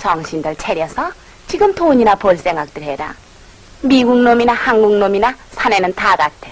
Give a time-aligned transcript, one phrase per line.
[0.00, 1.12] 정신들 차려서
[1.46, 3.14] 지금 돈이나 벌 생각들 해라.
[3.82, 6.50] 미국 놈이나 한국 놈이나 사내는 다 같아.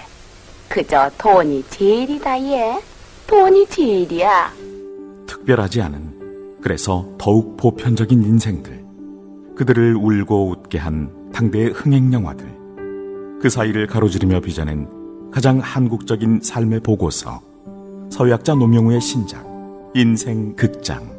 [0.68, 2.80] 그저 돈이 제일이다 얘.
[3.26, 4.52] 돈이 제일이야.
[5.26, 8.84] 특별하지 않은 그래서 더욱 보편적인 인생들
[9.56, 12.46] 그들을 울고 웃게 한 당대의 흥행 영화들
[13.40, 14.88] 그 사이를 가로지르며 빚어낸
[15.30, 17.40] 가장 한국적인 삶의 보고서
[18.10, 19.46] 서유학자 노명우의 신작
[19.94, 21.10] 인생 극장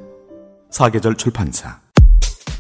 [0.72, 1.80] 사계절 출판사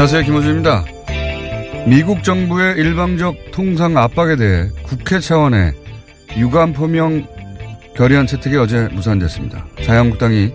[0.00, 0.22] 안녕하세요.
[0.22, 0.84] 김호준입니다.
[1.86, 5.74] 미국 정부의 일방적 통상 압박에 대해 국회 차원의
[6.38, 7.26] 유감 표명
[7.94, 9.66] 결의안 채택이 어제 무산됐습니다.
[9.84, 10.54] 자유한국당이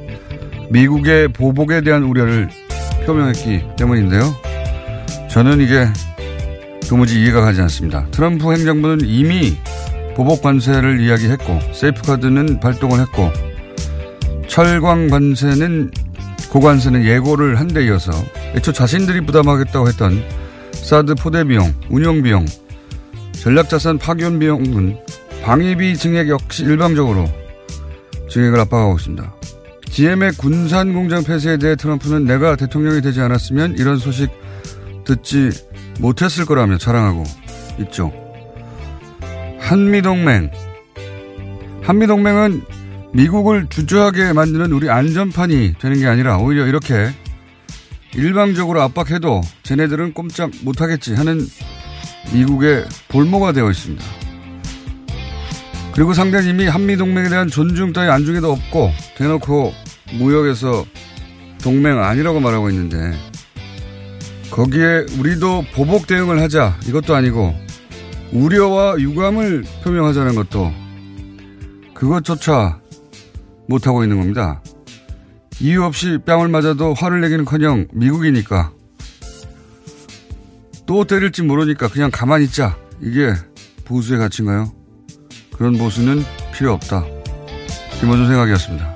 [0.71, 2.49] 미국의 보복에 대한 우려를
[3.05, 4.23] 표명했기 때문인데요.
[5.29, 5.89] 저는 이게
[6.89, 8.07] 도무지 이해가 가지 않습니다.
[8.09, 9.55] 트럼프 행정부는 이미
[10.15, 13.31] 보복 관세를 이야기했고 세이프카드는 발동을 했고
[14.47, 15.91] 철광 관세는
[16.49, 18.11] 고관세는 예고를 한 데 이어서
[18.55, 20.23] 애초 자신들이 부담하겠다고 했던
[20.71, 22.45] 사드 포대 비용, 운영 비용,
[23.33, 24.97] 전략자산 파견 비용은
[25.43, 27.25] 방위비 증액 역시 일방적으로
[28.29, 29.35] 증액을 압박하고 있습니다.
[29.91, 34.29] GM의 군산 공장 폐쇄에 대해 트럼프는 내가 대통령이 되지 않았으면 이런 소식
[35.05, 35.51] 듣지
[35.99, 37.23] 못했을 거라며 자랑하고
[37.81, 38.11] 있죠.
[39.59, 40.51] 한미동맹.
[41.83, 42.63] 한미동맹은
[43.13, 47.09] 미국을 주저하게 만드는 우리 안전판이 되는 게 아니라 오히려 이렇게
[48.15, 51.41] 일방적으로 압박해도 쟤네들은 꼼짝 못하겠지 하는
[52.33, 54.03] 미국의 볼모가 되어 있습니다.
[55.93, 59.73] 그리고 상대는 이미 한미동맹에 대한 존중 따위 안중에도 없고 대놓고
[60.17, 60.85] 무역에서
[61.63, 63.17] 동맹 아니라고 말하고 있는데
[64.51, 67.55] 거기에 우리도 보복 대응을 하자 이것도 아니고
[68.31, 70.71] 우려와 유감을 표명하자는 것도
[71.93, 72.79] 그것조차
[73.67, 74.61] 못하고 있는 겁니다.
[75.61, 78.71] 이유 없이 뺨을 맞아도 화를 내기는커녕 미국이니까
[80.85, 82.77] 또 때릴지 모르니까 그냥 가만히 있자.
[83.01, 83.33] 이게
[83.85, 84.71] 보수의 가치인가요?
[85.53, 86.23] 그런 보수는
[86.53, 87.05] 필요 없다.
[87.99, 88.95] 김원준 생각이었습니다.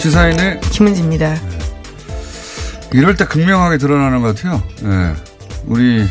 [0.00, 1.53] 시사인의 김은지입니다.
[2.94, 4.62] 이럴 때 극명하게 드러나는 것 같아요.
[4.84, 5.14] 예.
[5.66, 6.04] 우리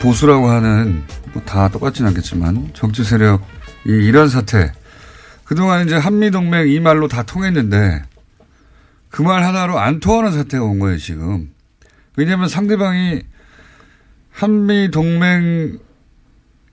[0.00, 1.02] 보수라고 하는
[1.34, 3.42] 뭐 다 똑같진 않겠지만 정치 세력
[3.86, 4.72] 이 이런 사태
[5.44, 8.02] 그동안 이제 한미 동맹 이 말로 다 통했는데
[9.10, 11.50] 그 말 하나로 안 통하는 사태가 온 거예요 지금.
[12.16, 13.22] 왜냐하면 상대방이
[14.30, 15.78] 한미 동맹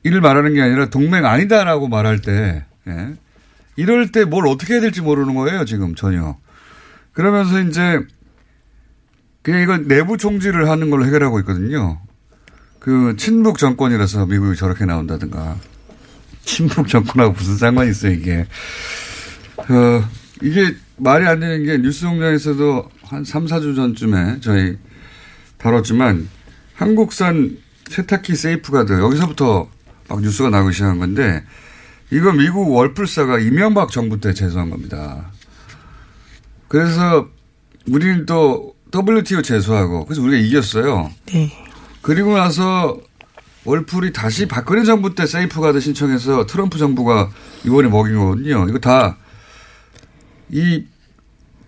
[0.03, 3.13] 이를 말하는 게 아니라 동맹 아니다라고 말할 때, 예.
[3.75, 6.37] 이럴 때 뭘 어떻게 해야 될지 모르는 거예요, 지금 전혀.
[7.13, 7.99] 그러면서 이제
[9.47, 12.01] 그냥 이건 내부 총질을 하는 걸로 해결하고 있거든요.
[12.79, 15.55] 그 친북 정권이라서 미국이 저렇게 나온다든가.
[16.43, 18.45] 친북 정권하고 무슨 상관이 있어요, 이게.
[19.55, 20.09] 어,
[20.41, 24.77] 이게 말이 안 되는 게 뉴스 공장에서도 한 3, 4주 전쯤에 저희
[25.59, 26.27] 다뤘지만
[26.73, 27.57] 한국산
[27.87, 29.69] 세탁기 세이프가드 여기서부터
[30.09, 31.45] 막 뉴스가 나오기 시작한 건데
[32.11, 35.31] 이거 미국 월풀사가 이명박 정부 때 제소한 겁니다.
[36.67, 37.29] 그래서
[37.87, 41.11] 우리는 또 WTO 제소하고 그래서 우리가 이겼어요.
[41.27, 41.51] 네.
[42.01, 42.97] 그리고 나서
[43.65, 47.29] 월풀이 다시 박근혜 정부 때 세이프 가드 신청해서 트럼프 정부가
[47.65, 48.65] 이번에 먹인 거거든요.
[48.69, 49.17] 이거 다
[50.49, 50.85] 이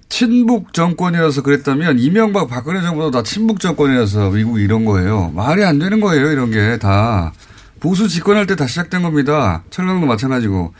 [0.07, 5.31] 친북 정권이라서 그랬다면 이명박 박근혜 정부도 다 친북 정권이라서 미국이 이런 거예요.
[5.35, 6.31] 말이 안 되는 거예요.
[6.31, 7.33] 이런 게 다.
[7.79, 9.63] 보수 집권할 때 다 시작된 겁니다.
[9.69, 10.73] 철강도 마찬가지고.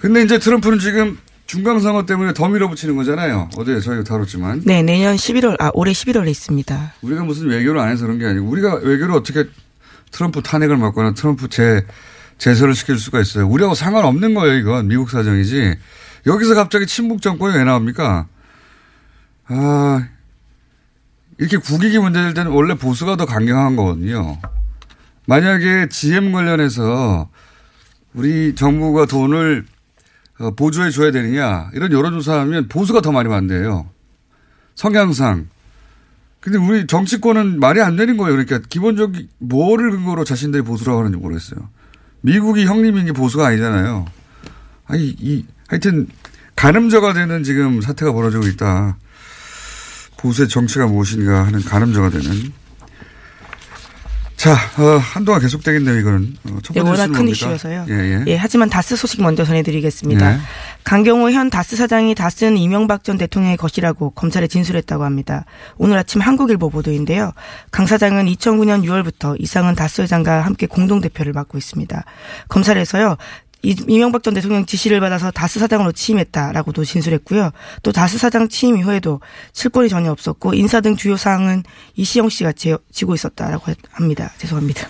[0.00, 3.48] 근데 이제 트럼프는 지금 중간선거 때문에 더 밀어붙이는 거잖아요.
[3.56, 4.62] 어제 저희가 다뤘지만.
[4.64, 6.94] 네, 내년 11월, 아, 올해 11월에 있습니다.
[7.02, 9.44] 우리가 무슨 외교를 안 해서 그런 게 아니고 우리가 외교를 어떻게
[10.10, 11.84] 트럼프 탄핵을 막거나 트럼프 재,
[12.38, 13.48] 재설을 시킬 수가 있어요.
[13.48, 14.88] 우리하고 상관없는 거예요, 이건.
[14.88, 15.76] 미국 사정이지.
[16.26, 18.26] 여기서 갑자기 친북 정권이 왜 나옵니까?
[19.46, 20.08] 아,
[21.38, 24.38] 이렇게 국익이 문제될 때는 원래 보수가 더 강경한 거거든요.
[25.26, 27.28] 만약에 GM 관련해서
[28.14, 29.75] 우리 정부가 돈을 어,
[30.56, 33.88] 보조해 줘야 되느냐 이런 여론조사하면 보수가 더 많이 반대해요.
[34.74, 35.48] 성향상.
[36.40, 38.36] 근데 우리 정치권은 말이 안 되는 거예요.
[38.36, 41.68] 그러니까 기본적인 뭐를 근거로 자신들이 보수라고 하는지 모르겠어요.
[42.20, 44.06] 미국이 형님인 게 보수가 아니잖아요.
[44.86, 46.06] 아니 이 하여튼
[46.54, 48.96] 가늠저가 되는 지금 사태가 벌어지고 있다.
[50.18, 52.52] 보수의 정치가 무엇인가 하는 가늠저가 되는.
[54.46, 56.36] 자, 어, 한동안 계속되겠네요, 이거는.
[56.44, 57.32] 어, 첫 네, 번째 워낙 큰 뭡니까?
[57.32, 57.86] 이슈여서요.
[57.88, 58.24] 예, 예.
[58.28, 60.34] 예, 하지만 다스 소식 먼저 전해드리겠습니다.
[60.34, 60.38] 예.
[60.84, 65.46] 강경호 현 다스 사장이 다스는 이명박 전 대통령의 것이라고 검찰에 진술했다고 합니다.
[65.78, 67.32] 오늘 아침 한국일보 보도인데요.
[67.72, 72.04] 강 사장은 2009년 6월부터 이상은 다스 회장과 함께 공동대표를 맡고 있습니다.
[72.48, 73.16] 검찰에서요.
[73.66, 77.50] 이- 이명박 전 대통령 지시를 받아서 다스 사장으로 취임했다라고도 진술했고요.
[77.82, 79.20] 또 다스 사장 취임 이후에도
[79.52, 81.64] 실권이 전혀 없었고 인사 등 주요 사항은
[81.96, 84.32] 이시형 씨가 쥐- 쥐고 있었다라고 합니다.
[84.38, 84.88] 죄송합니다.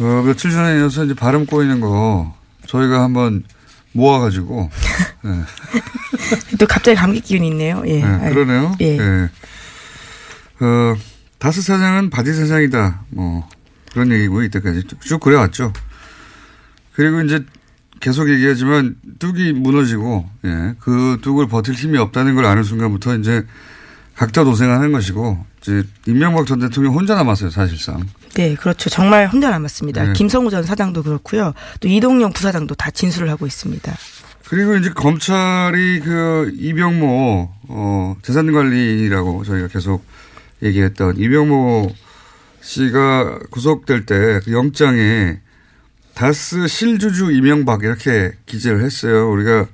[0.00, 2.34] 어, 며칠 전에 이어서 이제 발음 꼬이는 거
[2.66, 3.44] 저희가 한번
[3.92, 4.70] 모아가지고.
[5.26, 6.56] 예.
[6.58, 7.82] 또 갑자기 감기 기운이 있네요.
[7.86, 8.00] 예.
[8.00, 8.74] 예, 아유, 그러네요.
[8.80, 8.98] 예.
[10.60, 10.96] 어,
[11.38, 13.04] 다스 사장은 바지 사장이다.
[13.10, 13.48] 뭐,
[13.92, 15.72] 그런 얘기고, 이때까지 쭉- 쭉 그래왔죠.
[16.94, 17.44] 그리고 이제
[18.00, 23.44] 계속 얘기하지만 뚝이 무너지고, 예, 그 뚝을 버틸 힘이 없다는 걸 아는 순간부터 이제
[24.14, 28.04] 각자 도생하는 것이고, 이제 임명박 전 대통령 혼자 남았어요, 사실상.
[28.34, 28.88] 네, 그렇죠.
[28.90, 30.04] 정말 혼자 남았습니다.
[30.04, 30.12] 네.
[30.12, 31.54] 김성우 전 사장도 그렇고요.
[31.80, 33.92] 또 이동영 부사장도 다 진술을 하고 있습니다.
[34.48, 40.04] 그리고 이제 검찰이 그 이병모 어 재산관리라고 저희가 계속
[40.62, 41.92] 얘기했던 이병모
[42.62, 45.40] 씨가 구속될 때 그 영장에
[46.18, 49.30] 다스 실주주 이명박 이렇게 기재를 했어요.
[49.30, 49.68] 우리가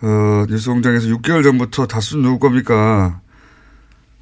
[0.00, 3.20] 어 뉴스공장에서 6개월 전부터 다스 누구 겁니까?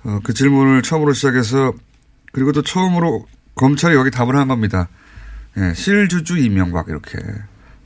[0.05, 1.75] 어, 그 질문을 처음으로 시작해서
[2.33, 3.27] 그리고 또 처음으로
[3.57, 4.89] 검찰이 여기 답을 한 겁니다.
[5.59, 7.19] 예, 실주주 이명박 이렇게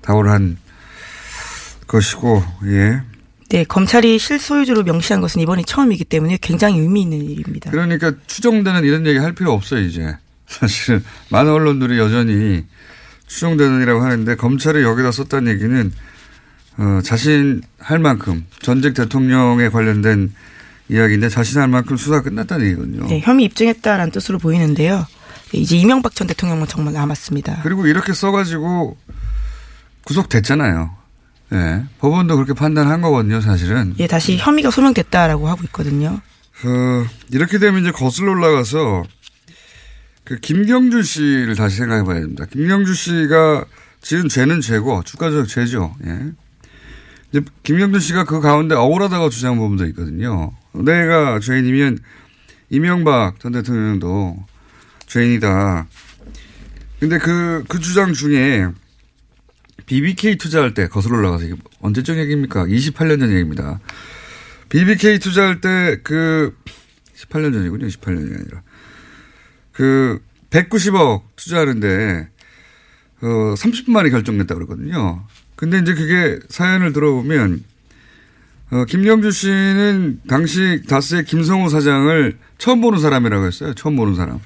[0.02, 0.56] 답을 한
[1.88, 3.02] 것이고, 예.
[3.48, 7.72] 네, 검찰이 실소유주로 명시한 것은 이번이 처음이기 때문에 굉장히 의미 있는 일입니다.
[7.72, 10.16] 그러니까 추정되는 이런 얘기 할 필요 없어요, 이제.
[10.46, 12.64] 사실은 많은 언론들이 여전히
[13.26, 15.92] 추정되는이라고 하는데 검찰이 여기다 썼다는 얘기는
[16.78, 20.32] 어, 자신 할 만큼 전직 대통령에 관련된
[20.88, 23.06] 이야기인데 자신 할 만큼 수사 가 끝났다는 얘기거든요.
[23.06, 25.06] 네, 혐의 입증했다라는 뜻으로 보이는데요.
[25.52, 27.60] 네, 이제 이명박 전 대통령만 정말 남았습니다.
[27.62, 28.96] 그리고 이렇게 써가지고
[30.04, 30.96] 구속됐잖아요.
[31.52, 31.84] 예.
[31.98, 33.94] 법원도 그렇게 판단한 거거든요, 사실은.
[33.98, 36.20] 예, 다시 혐의가 소명됐다라고 하고 있거든요.
[36.64, 39.04] 어, 이렇게 되면 이제 거슬러 올라가서
[40.26, 42.44] 그 김경주 씨를 다시 생각해 봐야 됩니다.
[42.50, 43.64] 김경주 씨가
[44.02, 45.94] 지은 죄는 죄고 주가적 죄죠.
[46.04, 46.32] 예.
[47.30, 50.52] 이제 김경주 씨가 그 가운데 억울하다고 주장한 부분도 있거든요.
[50.74, 52.00] 내가 죄인이면
[52.70, 54.44] 이명박 전 대통령도
[55.06, 55.86] 죄인이다.
[56.98, 58.66] 근데 그, 그 주장 중에
[59.86, 62.66] BBK 투자할 때 거슬러 올라가서 이게 언제적 얘기입니까?
[62.66, 63.78] 28년 전 얘기입니다.
[64.70, 66.52] BBK 투자할 때 그
[67.16, 67.86] 18년 전이군요.
[67.86, 68.62] 18년이 아니라.
[69.76, 70.18] 그
[70.48, 72.28] 190억 투자하는데
[73.20, 75.22] 어 30분 만에 결정됐다 그러거든요.
[75.54, 77.62] 근데 이제 그게 사연을 들어보면
[78.70, 83.74] 어 김경주 씨는 당시 다스의 김성호 사장을 처음 보는 사람이라고 했어요.
[83.74, 84.40] 처음 보는 사람.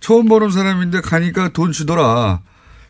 [0.00, 2.42] 처음 보는 사람인데 가니까 돈 주더라.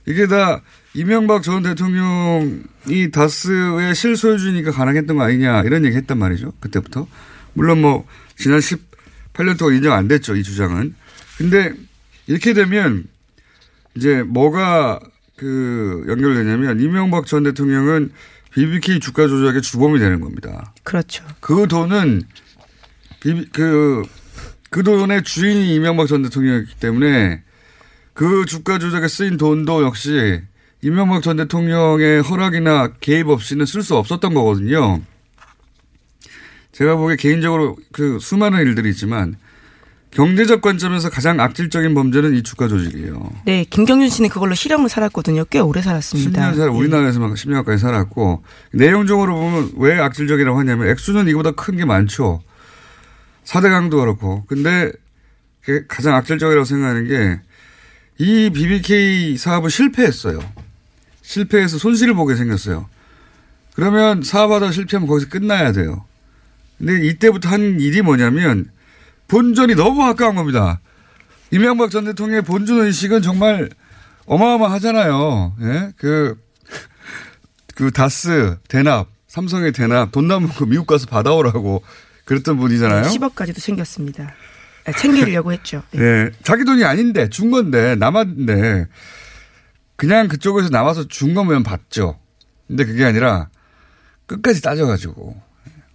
[0.06, 0.62] 이게 다
[0.94, 6.52] 이명박 전 대통령이 다스의 실소유주니까 가능했던 거 아니냐 이런 얘기 했단 말이죠.
[6.58, 7.06] 그때부터.
[7.52, 8.04] 물론 뭐
[8.36, 10.34] 지난 18년 동안 인정 안 됐죠.
[10.34, 10.96] 이 주장은.
[11.38, 11.74] 근데
[12.26, 13.06] 이렇게 되면
[13.96, 15.00] 이제 뭐가
[15.36, 18.12] 그 연결되냐면 이명박 전 대통령은
[18.52, 20.72] BBK 주가 조작의 주범이 되는 겁니다.
[20.84, 21.24] 그렇죠.
[21.40, 22.22] 그 돈은
[23.20, 24.02] 비비, 그,
[24.70, 27.42] 그 돈의 주인이 이명박 전 대통령이었기 때문에
[28.12, 30.40] 그 주가 조작에 쓰인 돈도 역시
[30.82, 35.00] 이명박 전 대통령의 허락이나 개입 없이는 쓸 수 없었던 거거든요.
[36.72, 39.36] 제가 보기에 개인적으로 그 수많은 일들이 있지만
[40.14, 43.30] 경제적 관점에서 가장 악질적인 범죄는 이 주가 조직이에요.
[43.46, 45.44] 네, 김경준 씨는 그걸로 실형을 살았거든요.
[45.46, 46.52] 꽤 오래 살았습니다.
[46.52, 51.84] 10년 살, 우리나라에서만 10년 가까이 살았고, 내용적으로 보면 왜 악질적이라고 하냐면, 액수는 이거보다 큰 게
[51.84, 52.42] 많죠.
[53.44, 54.44] 4대 강도 그렇고.
[54.46, 54.92] 근데
[55.88, 57.40] 가장 악질적이라고 생각하는 게,
[58.18, 60.38] 이 BBK 사업은 실패했어요.
[61.22, 62.88] 실패해서 손실을 보게 생겼어요.
[63.74, 66.04] 그러면 사업하다 실패하면 거기서 끝나야 돼요.
[66.78, 68.70] 근데 이때부터 한 일이 뭐냐면,
[69.34, 70.80] 본전이 너무 아까운 겁니다.
[71.50, 73.68] 이명박 전 대통령의 본전 의식은 정말
[74.26, 75.56] 어마어마하잖아요.
[75.60, 75.92] 예?
[75.96, 76.40] 그,
[77.74, 81.82] 그 다스 대납, 삼성의 대납, 돈 남은 거 미국 가서 받아오라고
[82.24, 83.02] 그랬던 분이잖아요.
[83.02, 84.32] 10억까지도 챙겼습니다.
[84.86, 85.82] 아, 챙기려고 했죠.
[85.94, 85.98] 예.
[85.98, 86.30] 네.
[86.44, 88.86] 자기 돈이 아닌데, 준 건데, 남았는데,
[89.96, 92.20] 그냥 그쪽에서 남아서 준 거면 받죠.
[92.68, 93.48] 근데 그게 아니라
[94.26, 95.42] 끝까지 따져가지고.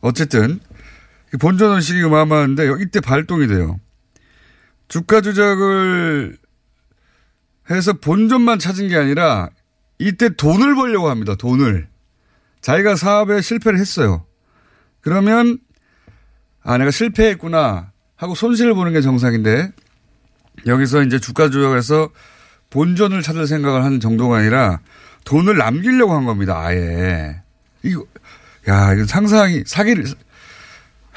[0.02, 0.60] 어쨌든,
[1.38, 3.80] 본전 의식이 어마어마한데 이때 발동이 돼요.
[4.88, 6.38] 주가 조작을
[7.70, 9.50] 해서 본전만 찾은 게 아니라
[10.00, 11.36] 이때 돈을 벌려고 합니다.
[11.36, 11.88] 돈을.
[12.62, 14.26] 자기가 사업에 실패를 했어요.
[15.02, 15.60] 그러면
[16.64, 19.72] 아 내가 실패했구나 하고 손실을 보는 게 정상인데
[20.66, 22.10] 여기서 이제 주가 조작에서
[22.70, 24.80] 본전을 찾을 생각을 하는 정도가 아니라
[25.26, 26.60] 돈을 남기려고 한 겁니다.
[26.60, 27.42] 아예.
[27.84, 28.06] 이거
[28.68, 30.06] 야, 이거 상상이 사기를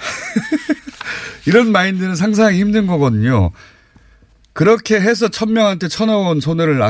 [1.46, 3.50] 이런 마인드는 상상하기 힘든 거거든요.
[4.52, 6.80] 그렇게 해서 천 명한테 천억 원 손해를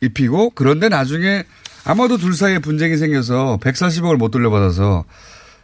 [0.00, 1.44] 입히고 그런데 나중에
[1.84, 5.04] 아마도 둘 사이에 분쟁이 생겨서 140억을 못 돌려받아서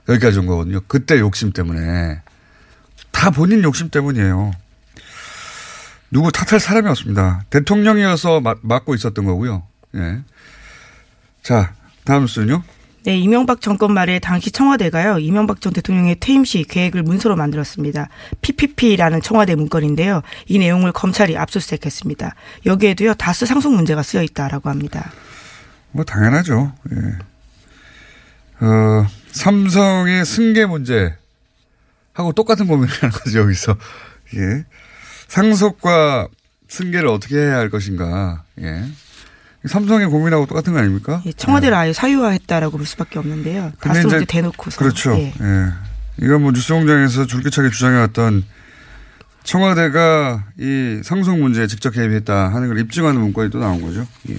[0.08, 0.80] 여기까지 온 거거든요.
[0.86, 2.20] 그때 욕심 때문에.
[3.10, 4.52] 다 본인 욕심 때문이에요.
[6.10, 7.44] 누구 탓할 사람이 없습니다.
[7.50, 9.64] 대통령이어서 맡고 있었던 거고요.
[9.96, 10.20] 예.
[11.42, 12.62] 자, 다음 순요.
[13.06, 15.20] 네, 이명박 정권 말에 당시 청와대가요.
[15.20, 18.08] 이명박 전 대통령의 퇴임 시 계획을 문서로 만들었습니다.
[18.40, 20.22] PPP라는 청와대 문건인데요.
[20.48, 22.34] 이 내용을 검찰이 압수수색했습니다.
[22.66, 23.14] 여기에도요.
[23.14, 25.12] 다스 상속 문제가 쓰여 있다라고 합니다.
[25.92, 26.72] 뭐 당연하죠.
[26.90, 28.66] 예.
[28.66, 31.14] 어, 삼성의 승계 문제
[32.12, 33.76] 하고 똑같은 고민을 하는 거죠, 여기서.
[34.34, 34.64] 예.
[35.28, 36.26] 상속과
[36.66, 38.42] 승계를 어떻게 해야 할 것인가.
[38.62, 38.82] 예.
[39.68, 41.22] 삼성의 고민하고 똑같은 거 아닙니까?
[41.26, 41.80] 예, 청와대를 네.
[41.80, 43.72] 아예 사유화했다라고 볼 수밖에 없는데요.
[43.80, 44.78] 다스 문제 대놓고서.
[44.78, 45.12] 그렇죠.
[45.14, 45.32] 예.
[45.40, 45.72] 예.
[46.22, 48.44] 이건 뭐 뉴스 공장에서 줄기차게 주장해왔던
[49.44, 54.06] 청와대가 이 상속 문제에 직접 개입했다 하는 걸 입증하는 문건이 또 나온 거죠.
[54.28, 54.36] 예.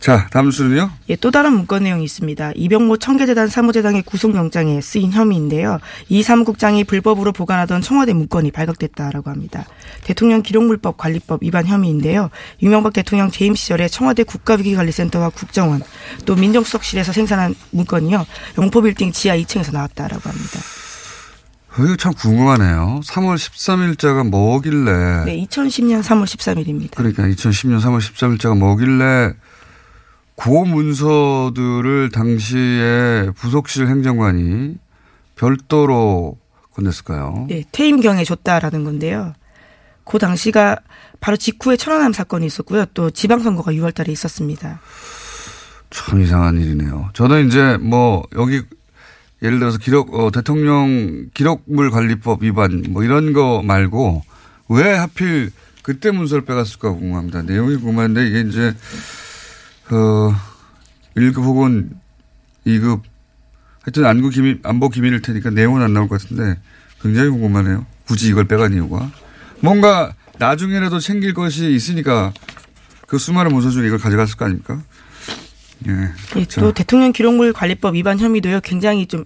[0.00, 0.90] 자, 다음 수는요?
[1.10, 2.52] 예, 또 다른 문건 내용이 있습니다.
[2.56, 5.78] 이병모 청계재단 사무재단의 구속영장에 쓰인 혐의인데요.
[6.08, 9.66] 이 사무국장이 불법으로 보관하던 청와대 문건이 발각됐다라고 합니다.
[10.02, 12.30] 대통령 기록물법 관리법 위반 혐의인데요.
[12.62, 15.82] 유명박 대통령 재임 시절에 청와대 국가위기관리센터와 국정원
[16.24, 18.26] 또 민정수석실에서 생산한 문건이요.
[18.56, 20.60] 영포빌딩 지하 2층에서 나왔다라고 합니다.
[21.78, 23.00] 이거 참 궁금하네요.
[23.04, 25.24] 3월 13일자가 뭐길래?
[25.26, 26.96] 네, 2010년 3월 13일입니다.
[26.96, 29.34] 그러니까 2010년 3월 13일자가 뭐길래
[30.40, 34.76] 고 문서들을 당시에 부속실 행정관이
[35.36, 36.38] 별도로
[36.74, 37.46] 건넸을까요?
[37.46, 39.34] 네, 퇴임경에 줬다라는 건데요.
[40.04, 40.78] 그 당시가
[41.20, 42.86] 바로 직후에 천안함 사건이 있었고요.
[42.94, 44.80] 또 지방선거가 6월 달에 있었습니다.
[45.90, 47.10] 참 이상한 일이네요.
[47.12, 48.62] 저는 이제 뭐 여기
[49.42, 54.22] 예를 들어서 기록 어, 대통령 기록물 관리법 위반 뭐 이런 거 말고
[54.70, 55.50] 왜 하필
[55.82, 57.42] 그때 문서를 빼갔을까 궁금합니다.
[57.42, 58.74] 내용이 궁금한데 이게 이제
[59.90, 60.32] 그
[61.16, 61.90] 1급 혹은
[62.64, 63.00] 2급
[63.82, 66.60] 하여튼 안보 기밀, 안보 기밀일 테니까 내용은 안 나올 것 같은데
[67.02, 67.84] 굉장히 궁금하네요.
[68.06, 69.10] 굳이 이걸 빼간 이유가.
[69.58, 72.32] 뭔가 나중에라도 챙길 것이 있으니까
[73.08, 74.80] 그 수많은 문서 중에 이걸 가져갔을 거 아닙니까?
[75.88, 75.92] 예.
[76.36, 79.24] 예, 또 대통령 기록물 관리법 위반 혐의도요 굉장히 좀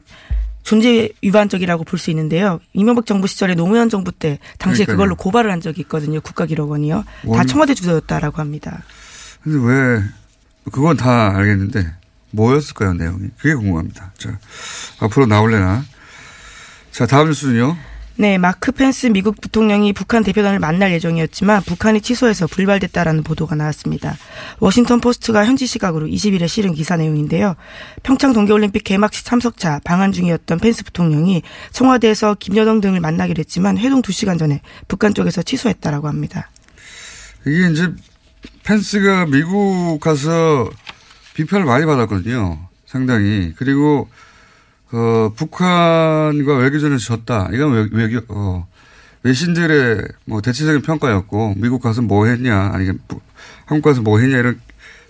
[0.62, 2.59] 존재 위반적이라고 볼 수 있는데요.
[2.73, 4.97] 이명박 정부 시절에 노무현 정부 때 당시에 그러니까요.
[4.97, 6.23] 그걸로 고발을 한 적이 있거든요.
[6.23, 7.04] 국가기록원이요.
[7.26, 7.38] 원...
[7.38, 8.83] 다 청와대 주소였다라고 합니다.
[9.42, 10.02] 근데 왜
[10.73, 11.92] 그건 다 알겠는데
[12.30, 13.28] 뭐였을까요 내용이?
[13.38, 14.12] 그게 궁금합니다.
[14.18, 14.38] 자
[15.00, 15.85] 앞으로 나올래나?
[16.90, 17.76] 자 다음 뉴스는요.
[18.16, 24.16] 네, 마이크 펜스 미국 부통령이 북한 대표단을 만날 예정이었지만 북한이 취소해서 불발됐다라는 보도가 나왔습니다.
[24.61, 27.56] 워싱턴 포스트가 현지 시각으로 20일에 실은 기사 내용인데요.
[28.04, 31.42] 평창 동계올림픽 개막식 참석차 방한 중이었던 펜스 부통령이
[31.73, 36.50] 청와대에서 김여정 등을 만나기로 했지만 회동 2시간 전에 북한 쪽에서 취소했다라고 합니다.
[37.44, 37.92] 이게 이제
[38.64, 40.71] 펜스가 미국 가서
[41.35, 42.68] 비판을 많이 받았거든요.
[42.87, 43.52] 상당히.
[43.56, 44.09] 그리고
[44.92, 47.49] 어, 북한과 외교전에서 졌다.
[47.52, 48.68] 이건 외, 외교, 어,
[49.25, 52.88] 외신들의 뭐 대체적인 평가였고, 미국 가서 뭐 했냐, 아니,
[53.66, 54.61] 한국 가서 뭐 했냐, 이런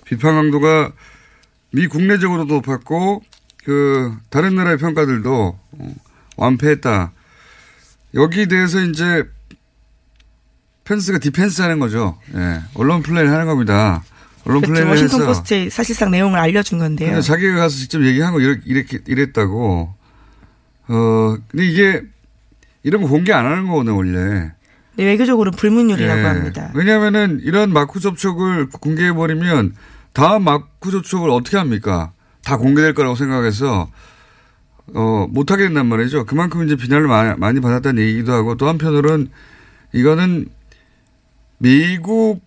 [0.06, 0.90] 비판 강도가
[1.70, 3.22] 미 국내적으로도 높았고,
[3.64, 5.94] 그, 다른 나라의 평가들도 어,
[6.36, 7.12] 완패했다.
[8.14, 9.28] 여기에 대해서 이제
[10.84, 12.18] 펜스가 디펜스 하는 거죠.
[12.34, 12.60] 예.
[12.74, 14.02] 언론 플레이를 하는 겁니다.
[14.44, 14.72] 언론 그렇죠.
[14.72, 15.26] 플레이를 워싱턴 해서.
[15.28, 17.20] 포스트에 사실상 내용을 알려준 건데요.
[17.20, 19.94] 자기가 가서 직접 얘기한 거 이렇게, 이렇게 이랬다고.
[20.88, 22.02] 어, 근데 이게
[22.82, 24.52] 이런 거 공개 안 하는 거거든요, 원래.
[24.96, 26.24] 네, 외교적으로 불문율이라고 예.
[26.24, 26.70] 합니다.
[26.74, 29.74] 왜냐면은 이런 막후 접촉을 공개해버리면
[30.12, 32.12] 다음 막후 접촉을 어떻게 합니까?
[32.44, 33.90] 다 공개될 거라고 생각해서
[34.94, 36.26] 어, 못하게 된단 말이죠.
[36.26, 39.30] 그만큼 이제 비난을 많이, 많이 받았다는 얘기기도 하고 또 한편으로는
[39.94, 40.46] 이거는
[41.58, 42.40] 미국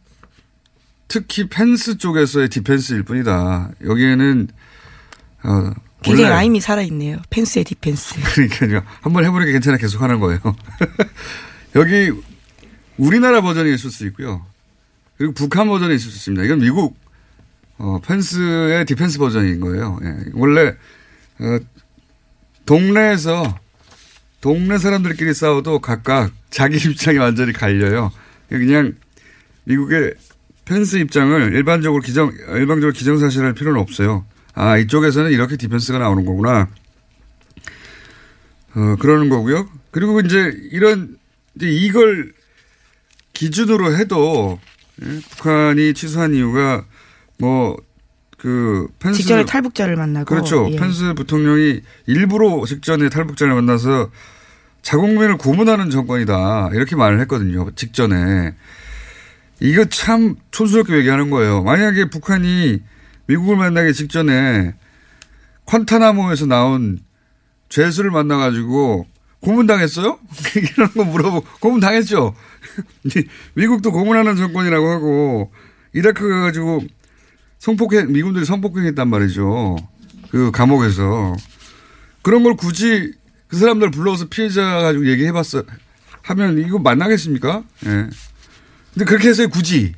[1.07, 3.71] 특히 펜스 쪽에서의 디펜스일 뿐이다.
[3.83, 4.47] 여기에는
[5.43, 5.71] 어,
[6.01, 7.17] 굉장히 rhyme이 살아있네요.
[7.29, 8.15] 펜스의 디펜스.
[8.35, 8.83] 그러니까요.
[9.01, 10.39] 한번 해보니까 괜찮아 계속 하는 거예요.
[11.75, 12.11] 여기
[12.97, 14.45] 우리나라 버전이 있을 수 있고요.
[15.17, 16.43] 그리고 북한 버전이 있을 수 있습니다.
[16.43, 16.97] 이건 미국
[17.77, 19.99] 어, 펜스의 디펜스 버전인 거예요.
[20.03, 20.15] 예.
[20.33, 20.75] 원래
[21.39, 21.59] 어,
[22.65, 23.57] 동네에서
[24.41, 28.11] 동네 사람들끼리 싸워도 각각 자기 입장이 완전히 갈려요.
[28.49, 28.93] 그냥
[29.65, 30.13] 미국의
[30.65, 34.25] 펜스 입장을 일반적으로 기정 일반적으로 기정사실할 필요는 없어요.
[34.53, 36.67] 아 이쪽에서는 이렇게 디펜스가 나오는 거구나.
[38.75, 39.67] 어, 그러는 거고요.
[39.89, 41.17] 그리고 이제 이런,
[41.55, 42.31] 이제 이걸
[43.33, 44.59] 기준으로 해도,
[45.01, 46.85] 예, 북한이 취소한 이유가
[47.39, 47.75] 뭐,
[48.37, 49.19] 그, 펜스.
[49.19, 50.25] 직전에 탈북자를 만나고.
[50.25, 50.67] 그렇죠.
[50.71, 50.75] 예.
[50.75, 54.11] 펜스 부통령이 일부러 직전에 탈북자를 만나서
[54.87, 56.69] 자국민을 고문하는 정권이다.
[56.71, 57.69] 이렇게 말을 했거든요.
[57.75, 58.55] 직전에.
[59.59, 61.61] 이거 참 촌스럽게 얘기하는 거예요.
[61.61, 62.79] 만약에 북한이
[63.25, 64.75] 미국을 만나기 직전에
[65.65, 66.99] 콴타나모에서 나온
[67.67, 69.05] 죄수를 만나가지고
[69.41, 70.19] 고문당했어요?
[70.55, 72.33] 이런 거 물어보고 고문당했죠.
[73.55, 75.51] 미국도 고문하는 정권이라고 하고
[75.91, 76.83] 이라크 가가지고
[77.59, 79.75] 성폭행 미군들이 성폭행했단 말이죠.
[80.29, 81.35] 그 감옥에서
[82.21, 83.17] 그런 걸 굳이
[83.47, 85.63] 그 사람들 불러서 피해자 가지고 얘기해봤어
[86.23, 87.63] 하면 이거 만나겠습니까?
[87.85, 87.89] 예.
[88.93, 89.93] 근데 그렇게 해서 굳이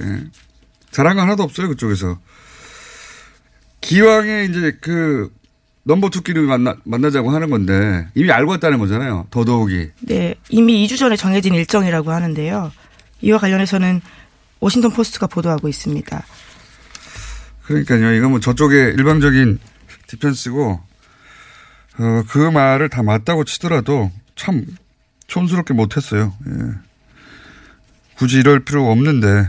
[0.00, 0.24] 예.
[0.90, 2.18] 잘한 거 하나도 없어요 그쪽에서
[3.80, 5.32] 기왕에 이제 그
[5.84, 9.26] number two끼리 만나 만나자고 하는 건데 이미 알고 왔다는 거잖아요.
[9.30, 12.70] 더더욱이 네, 이미 2주 전에 정해진 일정이라고 하는데요.
[13.22, 14.02] 이와 관련해서는
[14.60, 16.24] 워싱턴 포스트가 보도하고 있습니다.
[17.64, 18.12] 그러니까요.
[18.14, 19.58] 이거 뭐 저쪽의 일방적인
[20.08, 20.80] 디펜스고
[21.98, 24.64] 어, 그 말을 다 맞다고 치더라도 참
[25.26, 26.32] 촌스럽게 못했어요.
[26.46, 26.52] 예.
[28.16, 29.48] 굳이 이럴 필요 없는데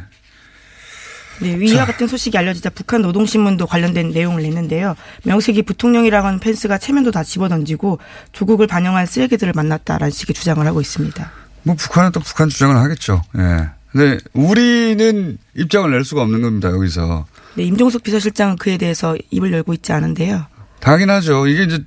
[1.41, 4.95] 네, 위와 같은 소식이 알려지자 북한 노동신문도 관련된 내용을 냈는데요.
[5.23, 7.99] 명색이 부통령이라고 하는 펜스가 체면도 다 집어던지고
[8.33, 11.31] 조국을 반영한 쓰레기들을 만났다라는 식의 주장을 하고 있습니다.
[11.63, 13.21] 뭐 북한은 또 북한 주장을 하겠죠.
[13.37, 13.69] 예.
[13.91, 16.69] 근데 우리는 입장을 낼 수가 없는 겁니다.
[16.69, 20.45] 여기서 네, 임종석 비서실장은 그에 대해서 입을 열고 있지 않은데요.
[20.79, 21.47] 당연하죠.
[21.47, 21.83] 이게 이제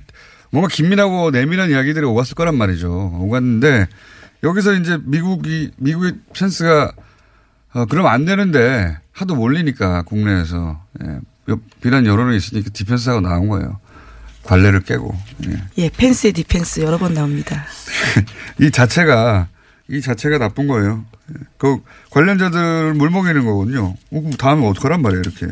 [0.53, 3.17] 뭔가 긴밀하고 내밀한 이야기들이 오갔을 거란 말이죠.
[3.19, 3.87] 오갔는데
[4.43, 6.91] 여기서 이제 미국이 미국의 펜스가
[7.73, 13.79] 어, 그러면 안 되는데 하도 몰리니까 국내에서 예, 여- 비난 여론이 있으니까 디펜스하고 나온 거예요.
[14.43, 15.63] 관례를 깨고 예.
[15.79, 17.65] 예, 펜스의 디펜스 여러 번 나옵니다.
[18.61, 19.47] 이 자체가
[19.89, 21.03] 이 자체가 나쁜 거예요.
[21.31, 21.33] 예.
[21.57, 21.79] 그
[22.11, 23.85] 관련자들 물 먹이는 거거든요.
[23.87, 25.47] 어, 그럼 다음에 어떡하란 말이에요 이렇게.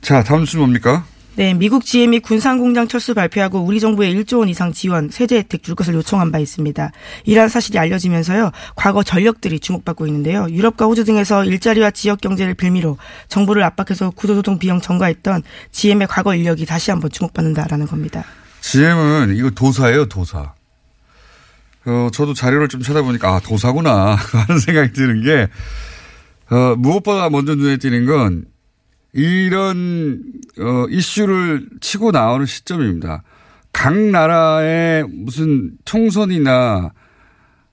[0.00, 1.04] 자 다음 뉴스 뭡니까?
[1.34, 5.74] 네, 미국 GM이 군산공장 철수 발표하고 우리 정부에 1조 원 이상 지원, 세제 혜택 줄
[5.74, 6.92] 것을 요청한 바 있습니다.
[7.24, 10.46] 이러한 사실이 알려지면서요, 과거 전력들이 주목받고 있는데요.
[10.50, 16.66] 유럽과 호주 등에서 일자리와 지역 경제를 빌미로 정부를 압박해서 구조조정 비용 전가했던 GM의 과거 인력이
[16.66, 18.24] 다시 한번 주목받는다라는 겁니다.
[18.60, 20.52] GM은 이거 도사예요, 도사.
[21.86, 24.16] 어, 저도 자료를 좀 찾아보니까, 아, 도사구나.
[24.20, 25.48] 하는 생각이 드는 게,
[26.54, 28.51] 어, 무엇보다 먼저 눈에 띄는 건,
[29.12, 30.22] 이런,
[30.58, 33.22] 어, 이슈를 치고 나오는 시점입니다.
[33.72, 36.92] 각 나라의 무슨 총선이나,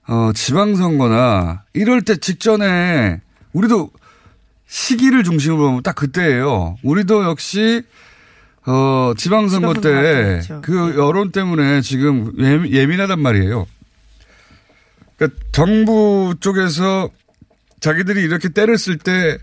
[0.08, 3.20] 어, 지방선거나, 이럴 때 직전에,
[3.52, 3.90] 우리도
[4.66, 6.76] 시기를 중심으로 보면 딱 그때예요.
[6.82, 7.82] 우리도 역시,
[8.66, 10.40] 어, 지방선거 때.
[10.62, 13.66] 그 여론 때문에 지금 예민, 예민하단 말이에요.
[15.16, 17.10] 그러니까 정부 쪽에서
[17.80, 19.38] 자기들이 이렇게 때를 쓸 때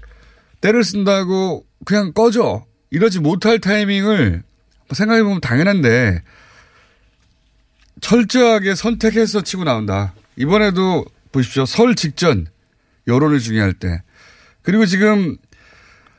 [0.61, 2.65] 때를 쓴다고 그냥 꺼져.
[2.89, 4.43] 이러지 못할 타이밍을
[4.91, 6.21] 생각해보면 당연한데
[8.01, 10.13] 철저하게 선택해서 치고 나온다.
[10.37, 11.65] 이번에도 보십시오.
[11.65, 12.47] 설 직전
[13.07, 14.01] 여론이 중요할 때.
[14.61, 15.37] 그리고 지금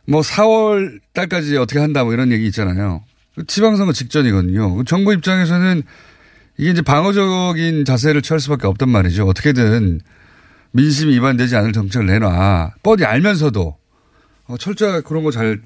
[0.07, 3.05] 뭐 4월 달까지 어떻게 한다 뭐 이런 얘기 있잖아요.
[3.47, 4.85] 지방선거 직전이거든요.
[4.85, 5.83] 정부 입장에서는
[6.57, 9.27] 이게 이제 방어적인 자세를 취할 수밖에 없단 말이죠.
[9.27, 10.01] 어떻게든
[10.73, 12.73] 민심 위반되지 않을 정책을 내놔.
[12.83, 13.77] 뻔히 알면서도
[14.49, 15.61] 어, 철저하게 그런 거 잘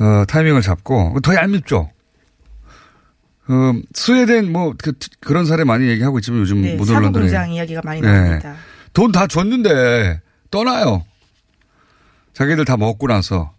[0.00, 1.90] 어, 타이밍을 잡고 더 얄밉죠.
[3.46, 4.92] 어, 스웨덴 뭐 그,
[5.32, 8.08] 런 사례 많이 얘기하고 있지만 요즘 네, 사고 언론들이 공장 이야기가 많이 네.
[8.10, 8.56] 나옵니다.
[8.92, 10.20] 돈 다 줬는데
[10.50, 11.04] 떠나요.
[12.32, 13.52] 자기들 다 먹고 나서.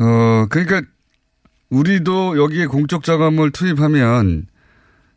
[0.00, 0.82] 어, 그러니까
[1.70, 4.46] 우리도 여기에 공적 자금을 투입하면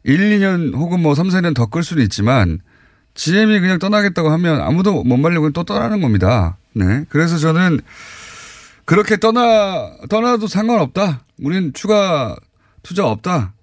[0.03, 2.60] 1, 2년 혹은 뭐 3, 4년 더 끌 수는 있지만
[3.13, 6.57] GM이 그냥 떠나겠다고 하면 아무도 못 말리고 또 떠나는 겁니다.
[6.73, 7.05] 네.
[7.10, 7.81] 그래서 저는
[8.86, 11.25] 그렇게 떠나, 떠나도 상관없다.
[11.39, 12.36] 우리는 추가
[12.84, 13.53] 투자 없다.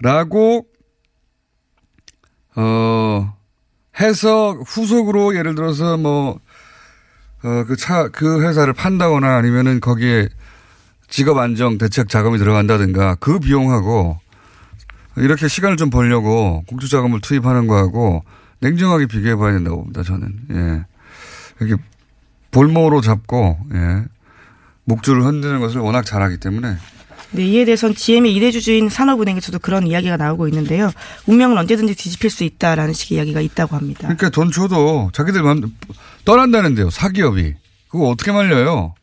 [0.00, 0.66] 라고,
[2.54, 3.36] 어,
[3.98, 6.38] 해서 후속으로 예를 들어서 뭐,
[7.42, 10.28] 어, 그 차, 그 회사를 판다거나 아니면은 거기에
[11.08, 14.18] 직업 안정 대책 자금이 들어간다든가 그 비용하고
[15.16, 18.24] 이렇게 시간을 좀 벌려고 공투 자금을 투입하는 거하고
[18.60, 20.38] 냉정하게 비교해 봐야 된다고 봅니다, 저는.
[20.50, 20.95] 예.
[21.60, 21.82] 이렇게
[22.50, 24.04] 볼모로 잡고, 예.
[24.84, 26.76] 목줄을 흔드는 것을 워낙 잘하기 때문에
[27.32, 30.90] 네, 이에 대해서는 GM의 이대주주인 산업은행에서도 그런 이야기가 나오고 있는데요.
[31.26, 34.02] 운명은 언제든지 뒤집힐 수 있다라는 식의 이야기가 있다고 합니다.
[34.02, 35.74] 그러니까 돈 줘도 자기들 마음
[36.24, 36.90] 떠난다는데요.
[36.90, 37.54] 사기업이.
[37.88, 38.94] 그거 어떻게 말려요?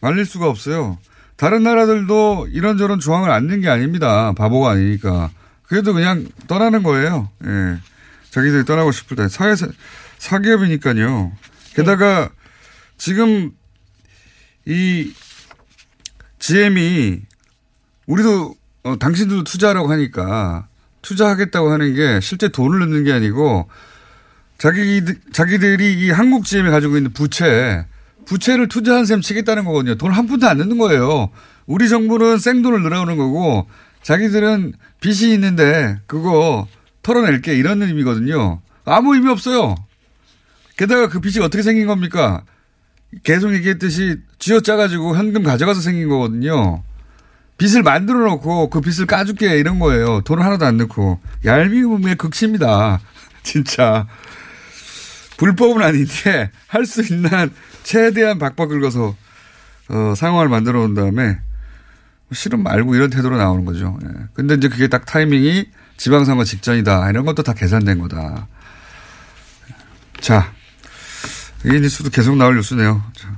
[0.00, 0.98] 말릴 수가 없어요.
[1.36, 4.32] 다른 나라들도 이런저런 조항을 안 낸 게 아닙니다.
[4.32, 5.30] 바보가 아니니까.
[5.64, 7.30] 그래도 그냥 떠나는 거예요.
[7.44, 7.78] 예.
[8.30, 9.28] 자기들이 떠나고 싶을 때.
[9.28, 9.54] 사회,
[10.18, 11.32] 사기업이니까요.
[11.74, 12.30] 게다가
[12.98, 13.52] 지금
[14.66, 15.12] 이
[16.38, 17.20] GM이
[18.06, 20.66] 우리도 어, 당신도 투자하라고 하니까
[21.02, 23.68] 투자하겠다고 하는 게 실제 돈을 넣는 게 아니고
[24.58, 25.02] 자기
[25.32, 27.86] 자기들이 이 한국 GM이 가지고 있는 부채
[28.26, 29.94] 부채를 투자한 셈 치겠다는 거거든요.
[29.96, 31.30] 돈 한 푼도 안 넣는 거예요.
[31.66, 33.66] 우리 정부는 생돈을 늘어오는 거고
[34.02, 36.66] 자기들은 빚이 있는데 그거
[37.02, 38.60] 털어낼게 이런 의미거든요.
[38.84, 39.74] 아무 의미 없어요.
[40.80, 42.42] 게다가 그 빚이 어떻게 생긴 겁니까?
[43.22, 46.82] 계속 얘기했듯이 쥐어짜가지고 현금 가져가서 생긴 거거든요.
[47.58, 50.22] 빚을 만들어 놓고 그 빚을 까줄게 이런 거예요.
[50.22, 51.20] 돈을 하나도 안 넣고.
[51.44, 52.98] 얄미움의 극치입니다.
[53.42, 54.06] 진짜.
[55.36, 57.28] 불법은 아닌데 할 수 있는
[57.82, 59.14] 최대한 박박 긁어서
[59.90, 61.40] 어, 상황을 만들어 놓은 다음에
[62.32, 63.98] 실은 말고 이런 태도로 나오는 거죠.
[64.02, 64.08] 예.
[64.32, 65.66] 근데 이제 그게 딱 타이밍이
[65.98, 67.10] 지방선거 직전이다.
[67.10, 68.46] 이런 것도 다 계산된 거다.
[70.22, 70.54] 자.
[71.64, 73.02] 이 뉴스도 계속 나올 뉴스네요.
[73.16, 73.28] 자.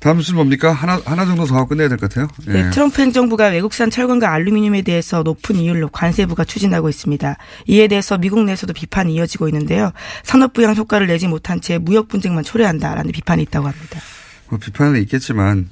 [0.00, 0.72] 다음 뉴스는 뭡니까?
[0.72, 2.28] 하나, 하나 정도 더 하고 끝내야 될 것 같아요.
[2.48, 2.52] 예.
[2.52, 7.36] 네, 트럼프 행정부가 외국산 철강과 알루미늄에 대해서 높은 이율로 관세부가 추진하고 있습니다.
[7.66, 9.90] 이에 대해서 미국 내에서도 비판이 이어지고 있는데요.
[10.22, 14.00] 산업부양 효과를 내지 못한 채 무역 분쟁만 초래한다라는 비판이 있다고 합니다.
[14.48, 15.68] 뭐 비판은 있겠지만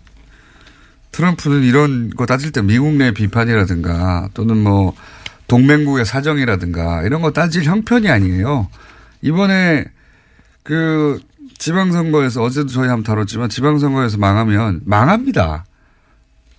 [1.13, 4.93] 트럼프는 이런 거 따질 때 미국 내 비판이라든가 또는 뭐
[5.47, 8.69] 동맹국의 사정이라든가 이런 거 따질 형편이 아니에요.
[9.23, 9.85] 이번에
[10.67, 11.21] 그
[11.59, 15.65] 지방선거에서 어제도 저희 한번 다뤘지만 지방선거에서 망하면 망합니다.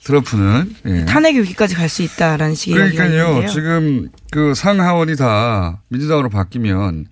[0.03, 1.05] 트럼프는 예.
[1.05, 3.45] 탄핵 위기까지 갈 수 있다라는 식의 그러니까요.
[3.47, 7.07] 지금 그 상하원이 다 민주당으로 바뀌면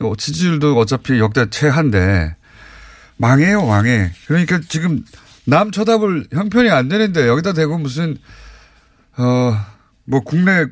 [0.00, 2.36] 어, 지지율도 어차피 역대 최한데
[3.16, 4.12] 망해요, 망해.
[4.26, 5.02] 그러니까 지금
[5.46, 8.18] 남 쳐다볼 형편이 안 되는데 여기다 대고 무슨
[9.16, 10.66] 어뭐 국내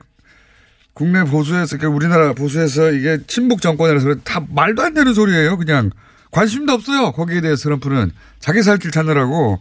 [0.95, 4.15] 국내 보수에서 그러니까 우리나라 보수에서 이게 친북 정권이라서.
[4.25, 5.57] 다 말도 안 되는 소리예요.
[5.59, 5.91] 그냥
[6.31, 7.13] 관심도 없어요.
[7.13, 9.59] 거기에 대해서 트럼프는 자기 살 길 찾느라고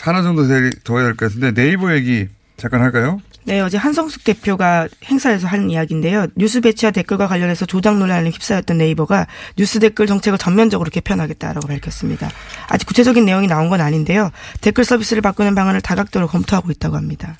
[0.00, 0.42] 하나 정도
[0.84, 3.20] 더 해야 될 것 같은데 네이버 얘기 잠깐 할까요?
[3.44, 6.28] 네, 어제 한성숙 대표가 행사에서 한 이야기인데요.
[6.36, 9.26] 뉴스 배치와 댓글과 관련해서 조작 논란에 휩싸였던 네이버가
[9.56, 12.30] 뉴스 댓글 정책을 전면적으로 개편하겠다라고 밝혔습니다.
[12.68, 14.30] 아직 구체적인 내용이 나온 건 아닌데요.
[14.60, 17.36] 댓글 서비스를 바꾸는 방안을 다각도로 검토하고 있다고 합니다.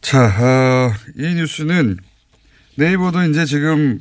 [0.00, 1.98] 자, 어, 이 뉴스는
[2.76, 4.00] 네이버도 이제 지금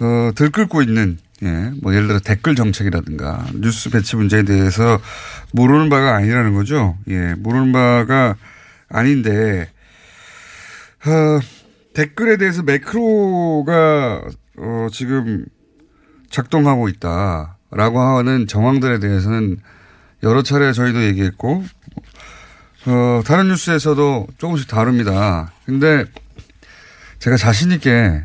[0.00, 5.00] 어, 들끓고 있는 예, 뭐 예를 들어 댓글 정책이라든가 뉴스 배치 문제에 대해서
[5.52, 6.96] 모르는 바가 아니라는 거죠.
[7.08, 8.36] 예, 모르는 바가
[8.88, 9.70] 아닌데
[11.04, 11.40] 어,
[11.94, 14.22] 댓글에 대해서 매크로가
[14.58, 15.44] 어, 지금
[16.30, 19.58] 작동하고 있다라고 하는 정황들에 대해서는
[20.22, 21.64] 여러 차례 저희도 얘기했고,
[22.86, 25.52] 어, 다른 뉴스에서도 조금씩 다릅니다.
[25.64, 26.04] 근데
[27.20, 28.24] 제가 자신있게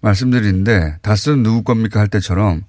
[0.00, 2.62] 말씀드리는데, 다스는 누구 겁니까 할 때처럼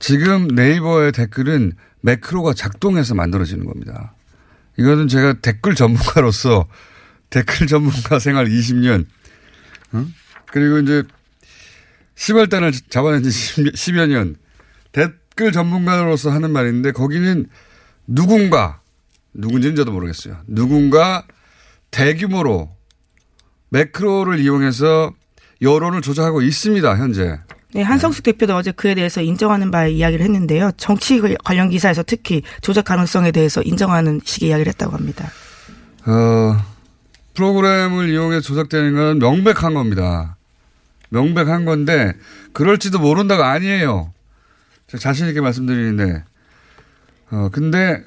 [0.00, 4.14] 지금 네이버의 댓글은 매크로가 작동해서 만들어지는 겁니다.
[4.76, 6.66] 이거는 제가 댓글 전문가로서
[7.30, 9.06] 댓글 전문가 생활 20년,
[9.92, 10.06] 어?
[10.52, 11.02] 그리고 이제
[12.16, 14.36] 시발단을 잡아낸 지 10여 년,
[14.92, 17.46] 댓글 전문가로서 하는 말인데 거기는
[18.06, 18.80] 누군가,
[19.34, 20.36] 누군지는 저도 모르겠어요.
[20.46, 21.24] 누군가
[21.90, 22.70] 대규모로
[23.70, 25.12] 매크로를 이용해서
[25.60, 27.38] 여론을 조작하고 있습니다, 현재.
[27.74, 30.70] 네, 한성숙 대표도 어제 그에 대해서 인정하는 바에 이야기를 했는데요.
[30.76, 35.28] 정치 관련 기사에서 특히 조작 가능성에 대해서 인정하는 식의 이야기를 했다고 합니다.
[36.06, 36.56] 어,
[37.34, 40.36] 프로그램을 이용해 조작되는 건 명백한 겁니다.
[41.08, 42.12] 명백한 건데
[42.52, 44.12] 그럴지도 모른다가 아니에요.
[44.88, 46.24] 제가 자신 있게 말씀드리는데
[47.30, 48.04] 어 근데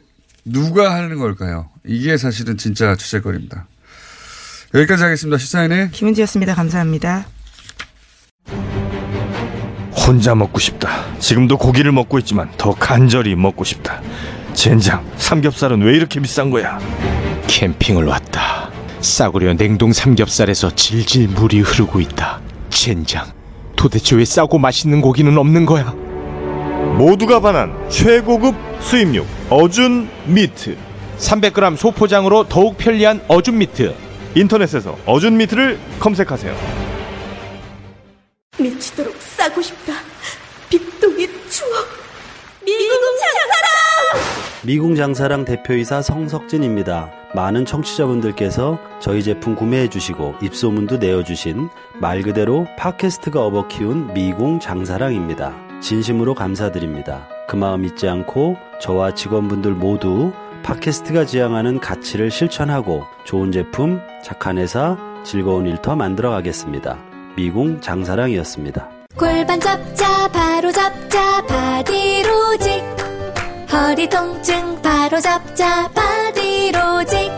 [0.51, 1.69] 누가 하는 걸까요?
[1.85, 3.67] 이게 사실은 진짜 주제거리입니다.
[4.73, 5.37] 여기까지 하겠습니다.
[5.37, 6.55] 시사인의 김은지였습니다.
[6.55, 7.25] 감사합니다.
[9.91, 11.05] 혼자 먹고 싶다.
[11.19, 14.01] 지금도 고기를 먹고 있지만 더 간절히 먹고 싶다.
[14.53, 16.79] 젠장, 삼겹살은 왜 이렇게 비싼 거야?
[17.47, 18.71] 캠핑을 왔다.
[19.01, 22.39] 싸구려 냉동 삼겹살에서 질질 물이 흐르고 있다.
[22.69, 23.25] 젠장,
[23.75, 25.93] 도대체 왜 싸고 맛있는 고기는 없는 거야?
[26.97, 30.75] 모두가 반한 최고급 수입육 어준 미트.
[31.19, 33.93] 300g 소포장으로 더욱 편리한 어준 미트.
[34.33, 36.55] 인터넷에서 어준 미트를 검색하세요.
[38.57, 39.93] 미치도록 싸고 싶다.
[40.69, 41.87] 빅동의 추억.
[42.65, 44.25] 미궁 장사랑!
[44.63, 47.11] 미궁 장사랑 대표이사 성석진입니다.
[47.35, 51.69] 많은 청취자분들께서 저희 제품 구매해 주시고 입소문도 내어 주신
[52.01, 57.27] 말 그대로 팟캐스트가 업어 키운 미궁 장사랑입니다 진심으로 감사드립니다.
[57.47, 64.97] 그 마음 잊지 않고 저와 직원분들 모두 팟캐스트가 지향하는 가치를 실천하고 좋은 제품, 착한 회사,
[65.23, 66.97] 즐거운 일터 만들어 가겠습니다.
[67.37, 68.89] 미궁 장사랑이었습니다.
[69.15, 72.83] 골반 잡자 바로 잡자 바디로직
[73.71, 77.31] 허리 통증 바로 잡자 바디로직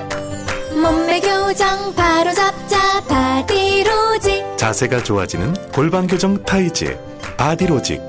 [0.82, 6.98] 몸매 교정 바로 잡자 바디로직 자세가 좋아지는 골반 교정 타이즈
[7.38, 8.09] 바디로직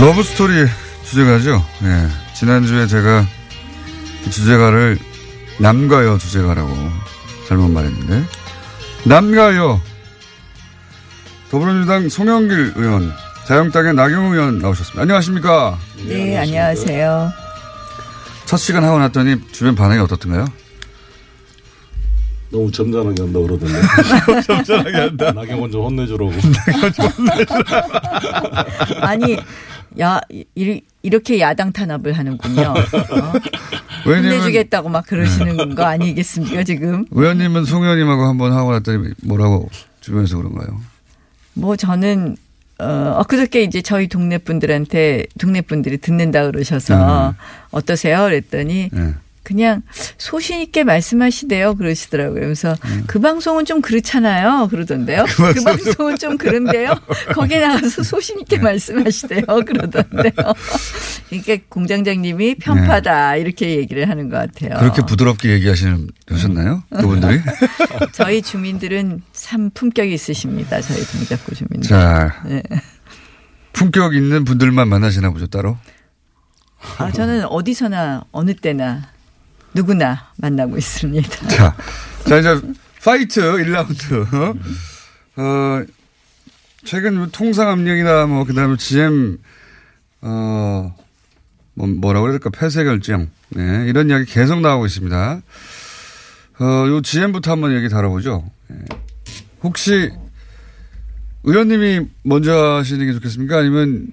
[0.00, 0.66] 러브스토리
[1.04, 1.64] 주제가죠.
[1.82, 2.08] 예.
[2.34, 3.24] 지난주에 제가
[4.26, 4.98] 이 주제가를
[5.58, 6.70] 남가요 주제가라고
[7.48, 8.24] 잘못 말했는데.
[9.04, 9.80] 남가요.
[11.50, 13.12] 더불어민주당 송영길 의원,
[13.46, 15.02] 자영당의 나경원 의원 나오셨습니다.
[15.02, 15.78] 안녕하십니까?
[16.06, 17.32] 네, 안녕하세요.
[18.44, 20.46] 첫 시간 하고 났더니 주변 반응이 어떻던가요?
[22.50, 23.80] 너무 점잖하게 한다 그러던데.
[24.46, 25.32] 점잖하게 한다.
[25.32, 26.32] 나경원 좀 혼내주라고.
[29.00, 29.38] 아니,
[30.00, 32.62] 야, 이, 이렇게 야당 탄압을 하는군요.
[32.62, 33.32] 어?
[34.04, 37.04] 혼내주겠다고 막 그러시는 거 아니겠습니까, 지금?
[37.10, 39.68] 의원님은 송 의원님하고 한번 하고 났더니 뭐라고
[40.00, 40.80] 주변에서 그런가요?
[41.54, 42.36] 뭐 저는,
[42.78, 47.34] 어, 엊그저께 이제 저희 동네 분들한테, 동네 분들이 듣는다 그러셔서 음.
[47.70, 48.22] 어떠세요?
[48.24, 49.14] 그랬더니 네.
[49.42, 49.82] 그냥
[50.18, 51.76] 소신 있게 말씀하시대요.
[51.76, 52.40] 그러시더라고요.
[52.40, 54.68] 그래서 그 방송은 좀 그렇잖아요.
[54.68, 55.24] 그러던데요.
[55.24, 56.94] 그, 방송은 좀 그런데요.
[57.32, 59.44] 거기에 나가서 소신 있게 말씀하시대요.
[59.46, 60.32] 그러던데요.
[61.28, 64.78] 그러니까 공장장님이 편파다 이렇게 얘기를 하는 것 같아요.
[64.78, 66.82] 그렇게 부드럽게 얘기하시는 하셨나요?
[66.90, 67.40] 그분들이?
[68.12, 70.80] 저희 주민들은 참 품격이 있으십니다.
[70.80, 71.88] 저희 동작구 주민들.
[71.88, 72.62] 자, 네.
[73.72, 75.78] 품격 있는 분들만 만나시나 보죠 따로?
[76.98, 79.08] 아, 저는 어디서나 어느 때나
[79.78, 81.28] 누구나 만나고 있습니다.
[81.48, 81.76] 자,
[82.26, 82.60] 자 이제
[83.04, 84.58] fight 1라운드.
[85.36, 85.84] 어,
[86.84, 89.38] 최근 통상 압력이나 뭐 그다음에 GM
[90.20, 90.94] 어
[91.74, 93.28] 뭐, 뭐라고 그래야 될까, 폐쇄 결정.
[93.50, 95.42] 네, 이런 이야기 계속 나오고 있습니다.
[96.60, 98.50] 어, 요 GM부터 한번 얘기 다뤄보죠.
[98.66, 98.78] 네.
[99.62, 100.10] 혹시
[101.44, 103.58] 의원님이 먼저 하시는 게 좋겠습니까?
[103.58, 104.08] 아니면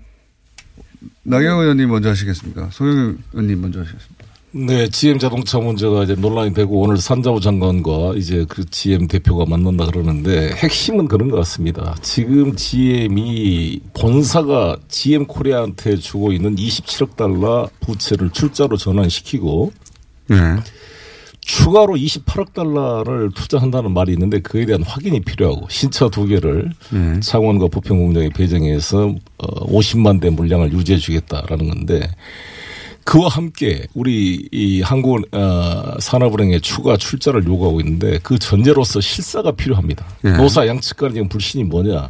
[1.24, 2.70] 나경원 의원님 먼저 하시겠습니까?
[2.72, 4.15] 소영 의원님 먼저 하시겠습니까?
[4.58, 9.86] 네, GM 자동차 문제가 이제 논란이 되고 오늘 산자부 장관과 이제 그 GM 대표가 만난다
[9.86, 11.94] 그러는데 핵심은 그런 것 같습니다.
[12.02, 19.74] 지금 GM이 본사가 GM 코리아한테 주고 있는 27억 달러 부채를 출자로 전환시키고
[20.30, 20.38] 네.
[21.42, 27.20] 추가로 28억 달러를 투자한다는 말이 있는데 그에 대한 확인이 필요하고 신차 두 개를 네.
[27.20, 32.10] 창원과 부평 공장에 배정해서 어 50만 대 물량을 유지해 주겠다라는 건데
[33.06, 40.06] 그와 함께 우리 이 한국 어, 산업은행의 추가 출자를 요구하고 있는데 그 전제로서 실사가 필요합니다.
[40.24, 40.36] 네.
[40.36, 42.10] 노사 양측 간의 지금 불신이 뭐냐?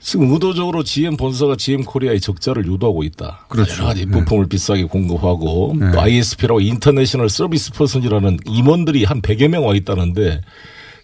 [0.00, 3.44] 지금 의도적으로 GM 본사가 GM 코리아의 적자를 유도하고 있다.
[3.48, 3.74] 그렇죠.
[3.74, 9.74] 여러 가지 부품을 비싸게 공급하고 또 ISP라고 international service person이라는 임원들이 한 100여 명 와
[9.74, 10.40] 있다는데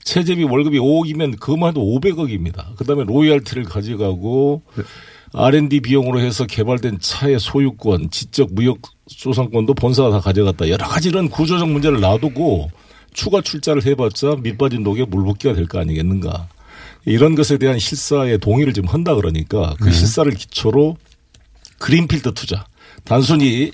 [0.04, 2.74] 최저비 월급이 5억이면 그것만 해도 500억입니다.
[2.76, 4.62] 그다음에 로열티를 가져가고
[5.33, 10.69] R&D 비용으로 해서 개발된 차의 소유권, 지적 무역 소상권도 본사가 다 가져갔다.
[10.69, 12.71] 여러 가지 이런 구조적 문제를 놔두고
[13.12, 16.49] 추가 출자를 해봤자 밑빠진 독에 물 붓기가 될 거 아니겠는가.
[17.07, 19.93] 이런 것에 대한 실사의 동의를 지금 한다 그러니까 그 네.
[19.93, 20.97] 실사를 기초로
[21.79, 22.66] 그린필드 투자.
[23.05, 23.73] 단순히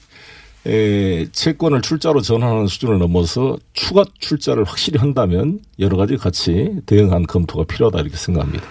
[0.66, 7.64] 에, 채권을 출자로 전환하는 수준을 넘어서 추가 출자를 확실히 한다면 여러 가지 같이 대응한 검토가
[7.64, 8.64] 필요하다 이렇게 생각합니다.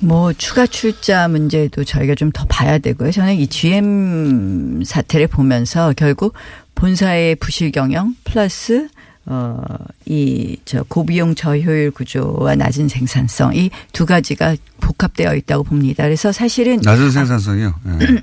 [0.00, 3.10] 뭐 추가 출자 문제도 저희가 좀 더 봐야 되고요.
[3.10, 6.34] 저는 이 GM 사태를 보면서 결국
[6.74, 8.88] 본사의 부실 경영 플러스
[9.26, 9.60] 어
[10.06, 16.04] 이 저 고비용 저효율 구조와 낮은 생산성 이 두 가지가 복합되어 있다고 봅니다.
[16.04, 17.74] 그래서 사실은 낮은 생산성이요.
[17.84, 18.22] 네.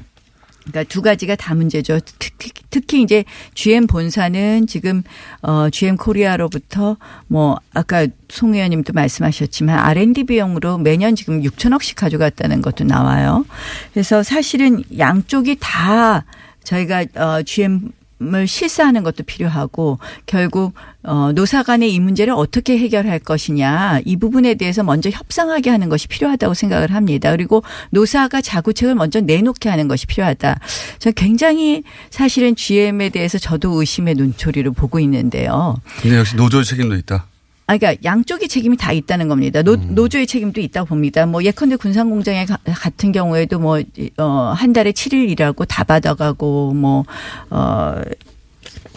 [0.67, 1.99] 그러니까 두 가지가 다 문제죠.
[2.19, 5.03] 특히, 특히 이제 GM 본사는 지금
[5.41, 12.83] 어 GM 코리아로부터 뭐 아까 송 의원님도 말씀하셨지만 R&D 비용으로 매년 지금 6천억씩 가져갔다는 것도
[12.83, 13.45] 나와요.
[13.93, 16.25] 그래서 사실은 양쪽이 다
[16.63, 23.19] 저희가 어 GM 을 실사하는 것도 필요하고 결국 어 노사 간의 이 문제를 어떻게 해결할
[23.19, 27.29] 것이냐 이 부분에 대해서 먼저 협상하게 하는 것이 필요하다고 생각을 합니다.
[27.29, 30.59] 그리고 노사가 자구책을 먼저 내놓게 하는 것이 필요하다.
[30.97, 35.75] 저 굉장히 사실은 GM에 대해서 저도 의심의 눈초리를 보고 있는데요.
[36.01, 37.27] 근데 역시 노조의 책임도 있다.
[37.69, 39.61] 아, 그러니까 양쪽의 책임이 다 있다는 겁니다.
[39.61, 41.25] 노, 노조의 책임도 있다고 봅니다.
[41.25, 43.81] 뭐 예컨대 군산공장에 가- 같은 경우에도 뭐,
[44.17, 47.03] 어, 한 달에 7일 일하고 다 받아가고 뭐,
[47.49, 47.95] 어,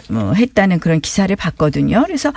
[0.09, 2.03] 뭐 했다는 그런 기사를 봤거든요.
[2.07, 2.31] 그래서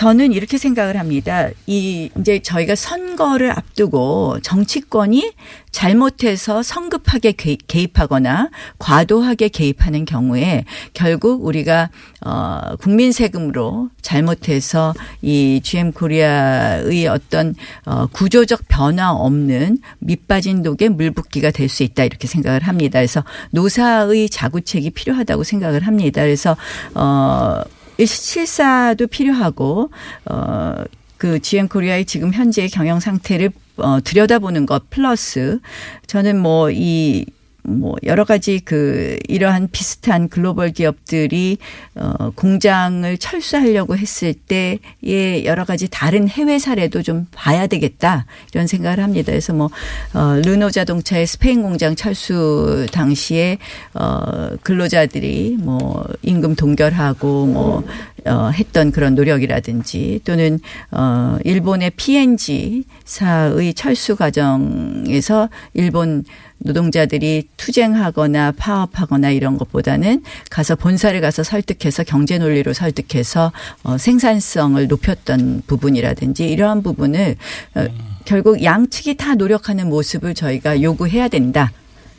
[0.00, 1.50] 저는 이렇게 생각을 합니다.
[1.66, 5.30] 이 이제 저희가 선거를 앞두고 정치권이
[5.72, 11.90] 잘못해서 성급하게 개- 개입하거나 과도하게 개입하는 경우에 결국 우리가
[12.24, 21.50] 어 국민 세금으로 잘못해서 이 GM 코리아의 어떤 어 구조적 변화 없는 밑빠진 독에 물붓기가
[21.50, 23.00] 될 수 있다 이렇게 생각을 합니다.
[23.00, 26.22] 그래서 노사의 자구책이 필요하다고 생각을 합니다.
[26.22, 26.56] 그래서
[26.94, 27.60] 어
[28.06, 29.90] 실사도 필요하고
[30.24, 35.60] 어그 GM 코리아의 지금 현재의 경영 상태를 어 들여다보는 것 플러스
[36.06, 37.26] 저는 뭐이
[37.62, 41.58] 뭐 여러 가지 그 이러한 비슷한 글로벌 기업들이
[41.94, 49.00] 어 공장을 철수하려고 했을 때의 여러 가지 다른 해외 사례도 좀 봐야 되겠다 이런 생각을
[49.00, 49.32] 합니다.
[49.32, 49.70] 그래서 뭐
[50.14, 53.58] 어, 르노 자동차의 스페인 공장 철수 당시에
[53.94, 57.84] 어 근로자들이 뭐 임금 동결하고 뭐
[58.26, 60.58] 어, 했던 그런 노력이라든지 또는
[60.90, 66.24] 어, 일본의 PNG 사의 철수 과정에서 일본
[66.60, 75.62] 노동자들이 투쟁하거나 파업하거나 이런 것보다는 가서 본사를 가서 설득해서 경제 논리로 설득해서 어, 생산성을 높였던
[75.66, 77.36] 부분이라든지 이러한 부분을
[77.74, 77.86] 어,
[78.24, 81.72] 결국 양측이 다 노력하는 모습을 저희가 요구해야 된다.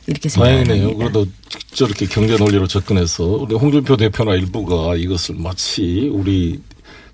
[0.08, 0.74] 이렇게 생각합니다.
[0.74, 0.96] 다행이네요.
[0.98, 1.26] 그래도
[1.72, 6.60] 저렇게 경제 논리로 접근해서 우리 홍준표 대표나 일부가 이것을 마치 우리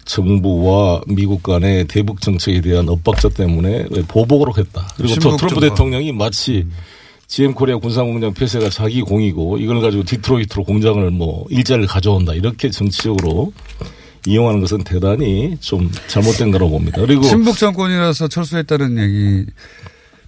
[0.07, 4.89] 정부와 미국 간의 대북 정책에 대한 엇박자 때문에 보복으로 했다.
[4.97, 5.61] 그리고 또 트럼프.
[5.61, 6.66] 대통령이 마치
[7.29, 12.33] GM 코리아 군사공장 폐쇄가 자기 공이고 이걸 가지고 디트로이트로 공장을 뭐 일자를 가져온다.
[12.33, 13.53] 이렇게 정치적으로
[14.26, 17.01] 이용하는 것은 대단히 좀 잘못된 거라고 봅니다.
[17.03, 19.47] 그리고 친북 정권이라서 철수했다는 얘기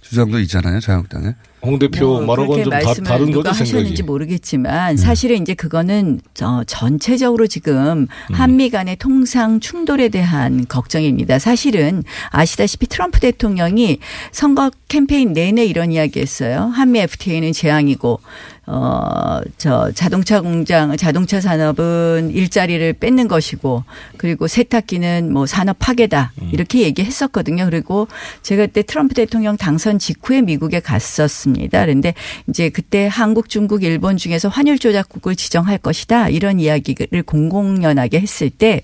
[0.01, 0.79] 주장도 있잖아요.
[0.79, 1.33] 자유한국당에.
[1.63, 3.49] 홍 대표 뭐 말하고는 좀 다, 말씀을 다른 거죠.
[3.49, 11.39] 하셨는지 모르겠지만 사실은 이제 그거는 어, 전체적으로 지금 한미 간의 통상 충돌에 대한 걱정입니다.
[11.39, 13.99] 사실은 아시다시피 트럼프 대통령이
[14.31, 16.71] 선거 캠페인 내내 이런 이야기했어요.
[16.73, 18.19] 한미 FTA는 재앙이고
[18.67, 23.83] 어, 저 자동차 공장, 자동차 산업은 일자리를 뺏는 것이고
[24.17, 26.31] 그리고 세탁기는 뭐 산업 파괴다.
[26.51, 27.65] 이렇게 얘기했었거든요.
[27.65, 28.07] 그리고
[28.43, 31.50] 제가 그때 트럼프 대통령 당선 직후에 미국에 갔었습니다.
[31.53, 32.13] 그런데
[32.47, 36.29] 이제 그때 한국, 중국, 일본 중에서 환율 조작국을 지정할 것이다.
[36.29, 38.81] 이런 이야기를 공공연하게 했을 때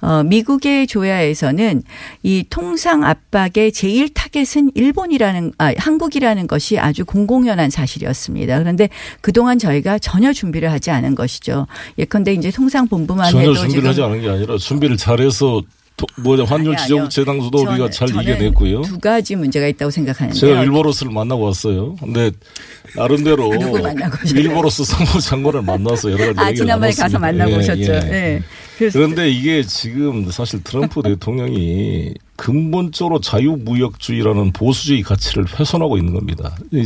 [0.00, 1.82] 어, 미국의 조야에서는
[2.22, 8.58] 이 통상 압박의 제일 타겟은 일본이라는 아 한국이라는 것이 아주 공공연한 사실이었습니다.
[8.58, 8.88] 그런데
[9.20, 11.66] 그동안 저희가 전혀 준비를 하지 않은 것이죠.
[11.98, 15.62] 예컨대 이제 통상 본부만 전혀 해도 준비를 하지 않은 게 아니라 준비를 잘해서
[15.96, 17.08] 도- 뭐 환율 지정.
[17.08, 18.82] 재당수도 우리가 잘 이겨냈고요.
[18.82, 21.94] 두 가지 문제가 있다고 생각하는데 제가 윌버 로스를 만나고 왔어요.
[21.96, 22.30] 근데
[22.96, 23.52] 나름대로?
[24.34, 27.18] 윌버 로스 상무장관을 만나서 여러 가지 아 얘기를 지난번에 가서 나눴습니다.
[27.20, 27.92] 만나고 예, 오셨죠.
[28.12, 28.42] 예.
[28.82, 28.88] 예.
[28.90, 36.56] 그런데 이게 지금 사실 트럼프 대통령이 근본적으로 자유무역주의라는 보수주의 가치를 훼손하고 있는 겁니다.
[36.72, 36.84] 이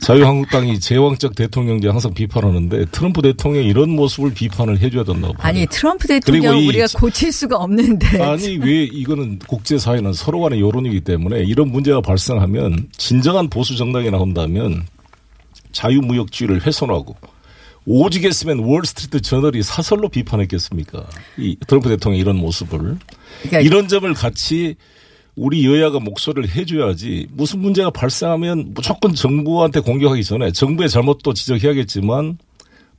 [0.00, 5.46] 자유한국당이 제왕적 대통령제 항상 비판하는데 트럼프 대통령이 이런 모습을 비판을 해줘야 된다고 봐요.
[5.46, 11.00] 아니 트럼프 대통령 이- 우리가 고칠 수가 없는데 아니 왜 이거는 국제사회는 서로 간의 여론이기
[11.02, 14.86] 때문에 이런 문제가 발생하면 진정한 보수 정당이 나온다면
[15.72, 17.16] 자유무역주의를 훼손하고
[17.84, 21.04] 오직 했으면 월스트리트 저널이 사설로 비판했겠습니까?
[21.38, 22.96] 이 트럼프 대통령 이런 모습을
[23.40, 24.76] 그러니까 이런 점을 같이
[25.34, 32.38] 우리 여야가 목소리를 해줘야지 무슨 문제가 발생하면 무조건 정부한테 공격하기 전에 정부의 잘못도 지적해야겠지만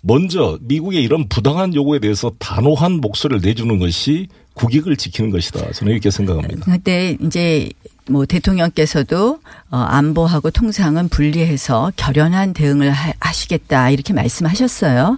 [0.01, 5.71] 먼저 미국의 이런 부당한 요구에 대해서 단호한 목소리를 내주는 것이 국익을 지키는 것이다.
[5.71, 6.65] 저는 이렇게 생각합니다.
[6.65, 7.69] 근데 이제
[8.09, 9.39] 뭐 대통령께서도
[9.71, 15.17] 어, 안보하고 통상은 분리해서 결연한 대응을 하- 하시겠다 이렇게 말씀하셨어요.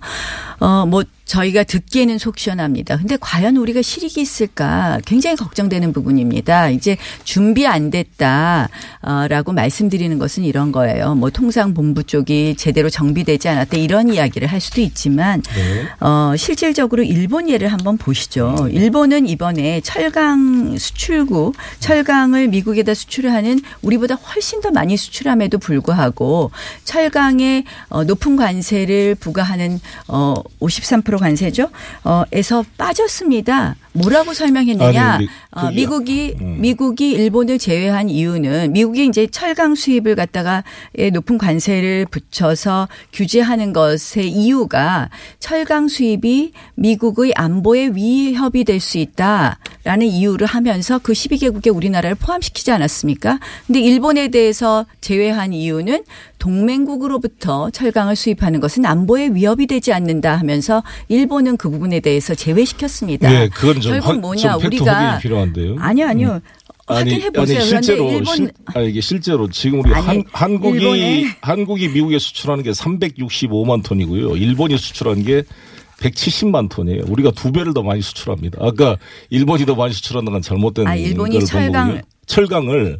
[0.59, 2.97] 어, 뭐 저희가 듣기에는 속 시원합니다.
[2.97, 6.69] 근데 과연 우리가 실익이 있을까 굉장히 걱정되는 부분입니다.
[6.69, 11.15] 이제 준비 안 됐다라고 말씀드리는 것은 이런 거예요.
[11.15, 15.41] 뭐 통상 본부 쪽이 제대로 정비되지 않았다 이런 이야기를 할 수도 있지만
[15.99, 18.67] 어, 실질적으로 일본 예를 한번 보시죠.
[18.71, 26.51] 일본은 이번에 철강 수출구, 철강을 미국 에다 수출하는 우리보다 훨씬 더 많이 수출함에도 불구하고
[26.84, 31.69] 철강에 어, 높은 관세를 부과하는 어, 53% 관세죠.
[32.03, 33.76] 어, 에서 빠졌습니다.
[33.95, 35.03] 뭐라고 설명했느냐?
[35.13, 36.57] 아니, 우리 어, 미국이 음.
[36.61, 40.63] 미국이 일본을 제외한 이유는 미국이 이제 철강 수입을 갖다가
[40.97, 50.05] 에 높은 관세를 붙여서 규제하는 것의 이유가 철강 수입이 미국의 안보에 위협이 될 수 있다라는
[50.07, 53.39] 이유를 하면서 그 12개국에 우리나라를 포함시키지 않았습니까?
[53.65, 56.03] 근데 일본에 대해서 제외한 이유는
[56.45, 63.29] 동맹국으로부터 철강을 수입하는 것은 안보에 위협이 되지 않는다 하면서 일본은 그 부분에 대해서 제외시켰습니다.
[63.29, 65.75] 네, 그건 좀, 결국 확- 뭐냐 좀 우리가 필요한데요.
[65.79, 66.39] 아니요 아니요 음.
[66.87, 67.57] 아니, 확인해 보세요.
[67.59, 72.19] 아니 실제로 일본 실, 아니 이게 실제로 지금 우리 아니, 한, 한국이 일본에- 한국이 미국에
[72.19, 74.37] 수출하는 게 365만 톤이고요.
[74.37, 75.43] 일본이 수출한 게
[75.99, 77.03] 170만 톤이에요.
[77.07, 78.59] 우리가 두 배를 더 많이 수출합니다.
[78.61, 78.97] 아까
[79.31, 82.01] 일본이 더 많이 수출하는 건 잘못된 아, 일본이 철강- 거고요.
[82.27, 82.99] 철강을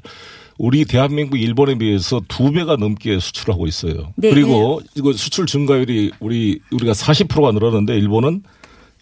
[0.58, 4.14] 우리 대한민국 일본에 비해서 두 배가 넘게 수출하고 있어요.
[4.16, 8.44] 네, 그리고 이거 수출 증가율이 우리 우리가 40%가 늘었는데 일본은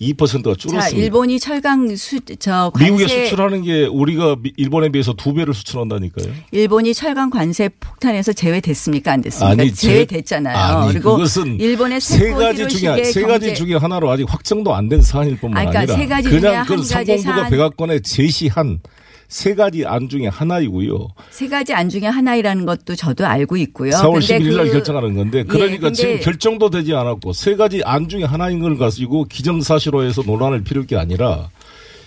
[0.01, 0.81] 2%가 줄었습니다.
[0.81, 5.53] 자 일본이 철강 수 저 관세 미국에 수출하는 게 우리가 미- 일본에 비해서 두 배를
[5.53, 6.33] 수출한다니까요.
[6.51, 9.51] 일본이 철강 관세 폭탄에서 제외됐습니까 안 됐습니까?
[9.61, 10.57] 아니 제- 제외됐잖아요.
[10.57, 15.03] 아니, 그리고 그것은 일본의 세 가지 중에 세 가지 중에 하나로 아직 확정도 안 된
[15.03, 17.49] 사안일 뿐만 아, 그러니까 아니라 세 가지 그냥 한그 상공부가.
[17.49, 18.79] 백악관에 제시한
[19.27, 21.07] 세 가지 안 중에 하나이고요.
[21.31, 23.91] 세 가지 안 중에 하나이라는 것도 저도 알고 있고요.
[23.91, 27.55] 4월 근데 11일 날 그- 결정하는 건데 예, 그러니까 근데 지금 결정도 되지 않았고 세
[27.55, 31.49] 가지 안 중에 하나인 걸 가지고 기정사실화해서 논란을 피울 게 아니라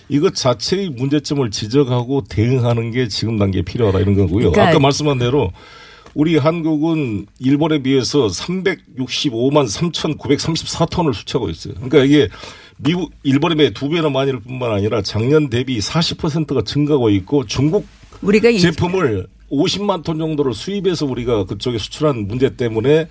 [0.09, 4.51] 이것 자체의 문제점을 지적하고 대응하는 게 지금 단계에 필요하다 이런 거고요.
[4.51, 5.51] 그러니까 아까 말씀한 대로
[6.13, 9.67] 우리 한국은 일본에 비해서 365만
[10.17, 11.73] 3,934톤을 수출하고 있어요.
[11.75, 12.27] 그러니까 이게
[12.77, 17.85] 미국, 일본에 비해 두 배나 많이 일 뿐만 아니라 작년 대비 40%가 증가하고 있고 중국
[18.21, 23.07] 우리가 이- 제품을 50만 톤 정도를 수입해서 우리가 그쪽에 수출한 문제 때문에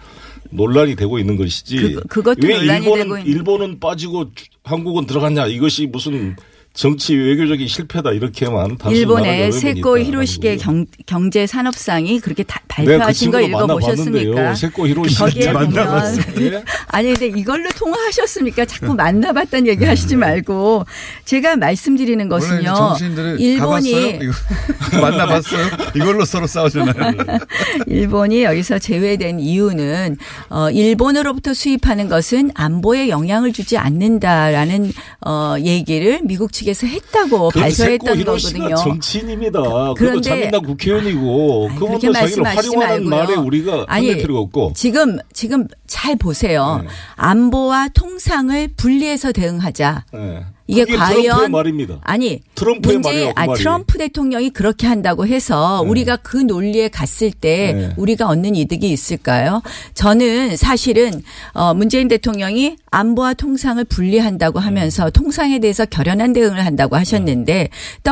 [0.51, 1.77] 논란이 되고 있는 것이지.
[1.95, 6.37] 그- 그것도 왜 논란이 일본은 되고 있는- 일본은 빠지고 주- 한국은 들어갔냐 이것이 무슨
[6.77, 13.31] 정치 외교적인 실패다 이렇게만 일본의 세코 히로시게 경, 경제 산업상이 그렇게 다, 네, 그 발표하신
[13.31, 14.13] 거 친구도 읽어보셨습니까?
[14.13, 14.55] 만나봤는데요.
[14.55, 16.63] 세코 히로시게 거기에 만나봤어요.
[16.89, 18.67] 아니 근데 이걸로 통화하셨습니까?
[18.67, 20.85] 자꾸 만나봤다는 얘기 하시지 말고
[21.25, 22.97] 제가 말씀드리는 것은요.
[23.39, 24.19] 일본이
[25.01, 25.67] 만나봤어요?
[25.95, 27.15] 이걸로 서로 싸우잖아요.
[27.87, 30.19] 일본이 여기서 제외된 이유는
[30.51, 34.93] 어 일본으로부터 수입하는 것은 안보에 영향을 주지 않는다라는
[35.27, 38.75] 어 얘기를 미국 측 에서 했다고 발표했던 거거든요.
[38.77, 39.95] 정치인입니다.
[39.97, 43.09] 그런데 자민당 국회의원이고 그분도 자기를 활용하는.
[43.09, 46.81] 말에 우리가 아니, 없고 지금 지금 잘 보세요.
[46.83, 46.89] 네.
[47.15, 50.05] 안보와 통상을 분리해서 대응하자.
[50.13, 50.45] 네.
[50.69, 51.99] 이게 과연 트럼프의 말입니다.
[52.03, 53.59] 아니 트럼프의 문제 그아 말이.
[53.59, 55.91] 트럼프 대통령이 그렇게 한다고 해서 네.
[55.91, 57.95] 우리가 그 논리에 갔을 때 네.
[57.97, 59.63] 우리가 얻는 이득이 있을까요?
[59.95, 64.65] 저는 사실은 어 문재인 대통령이 안보와 통상을 분리한다고 네.
[64.65, 67.69] 하면서 통상에 대해서 결연한 대응을 한다고 하셨는데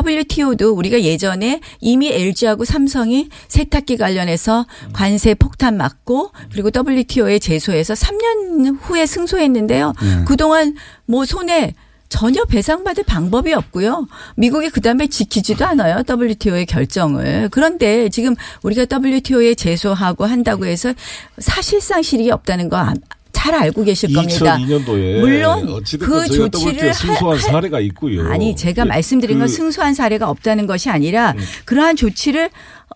[0.07, 8.79] WTO도 우리가 예전에 이미 LG하고 삼성이 세탁기 관련해서 관세 폭탄 맞고 그리고 WTO에 제소해서 3년
[8.81, 9.93] 후에 승소했는데요.
[10.01, 10.25] 네.
[10.27, 10.75] 그동안
[11.07, 11.75] 뭐 손에
[12.09, 14.07] 전혀 배상받을 방법이 없고요.
[14.37, 16.03] 미국이 그다음에 지키지도 않아요.
[16.09, 17.49] WTO의 결정을.
[17.51, 20.93] 그런데 지금 우리가 WTO에 제소하고 한다고 해서
[21.39, 22.93] 사실상 실익이 없다는 거
[23.37, 24.57] 잘 알고 계실 겁니다.
[24.57, 28.27] 2002년도에 물론 어찌됐든 그 조치를 승소한 할- 사례가 있고요.
[28.31, 31.45] 아니 제가 예, 말씀드린 건 그- 승소한 사례가 없다는 것이 아니라 음.
[31.67, 32.49] 그러한 조치를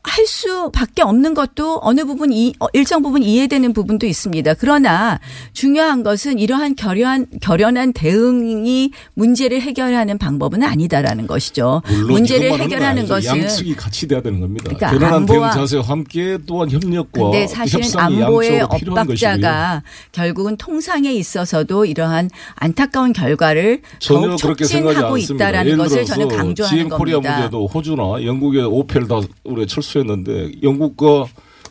[0.02, 4.54] 할 수밖에 없는 것도 어느 부분 이 어, 일정 부분 이해되는 부분도 있습니다.
[4.54, 5.18] 그러나
[5.52, 11.82] 중요한 것은 이러한 결연 결연한 대응이 문제를 해결하는 방법은 아니다라는 것이죠.
[12.08, 13.06] 문제를 해결하는.
[13.08, 14.64] 것은 양측이 같이 돼야 되는 겁니다.
[14.66, 18.60] 그러니까 결연한 대응 안보와- 자세와 함께 또한 협력과 근데 사실은 협상이 안보의.
[18.62, 19.82] 엇박자가
[20.12, 25.18] 결국은 통상에 있어서도 이러한 안타까운 결과를 전혀 그렇게 않습니다.
[25.18, 27.36] 있다라는 것을 저는 강조하는 GM 코리아 겁니다.
[27.38, 31.26] 문제도 호주나 영국의 오펠 다 우리 철수했는데 영국과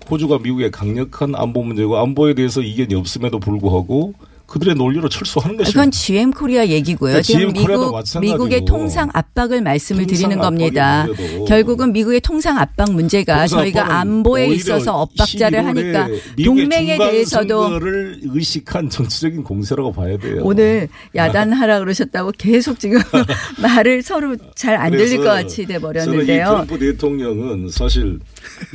[0.09, 4.13] 호주가 미국의 강력한 안보 문제고 안보에 대해서 이견이 없음에도 불구하고
[4.47, 5.69] 그들의 논리로 철수하는 것입니다.
[5.81, 7.21] 이건 GM 코리아 얘기고요.
[7.21, 7.93] 그러니까 지금 미국.
[8.21, 11.05] 미국의 통상 압박을 말씀을 통상 드리는 겁니다.
[11.05, 11.45] 문제도.
[11.45, 16.07] 결국은 미국의 통상 압박 문제가 통상 저희가 안보에 있어서 엇박자를 11월에 하니까
[16.43, 17.79] 동맹에 대해서도
[18.23, 20.41] 의식한 정치적인 공세라고 봐야 돼요.
[20.43, 22.99] 오늘 야단하라 그러셨다고 계속 지금
[23.61, 26.45] 말을 서로 잘 안 들릴 것 같이 돼 버렸는데요.
[26.45, 28.19] 트럼프 대통령은 사실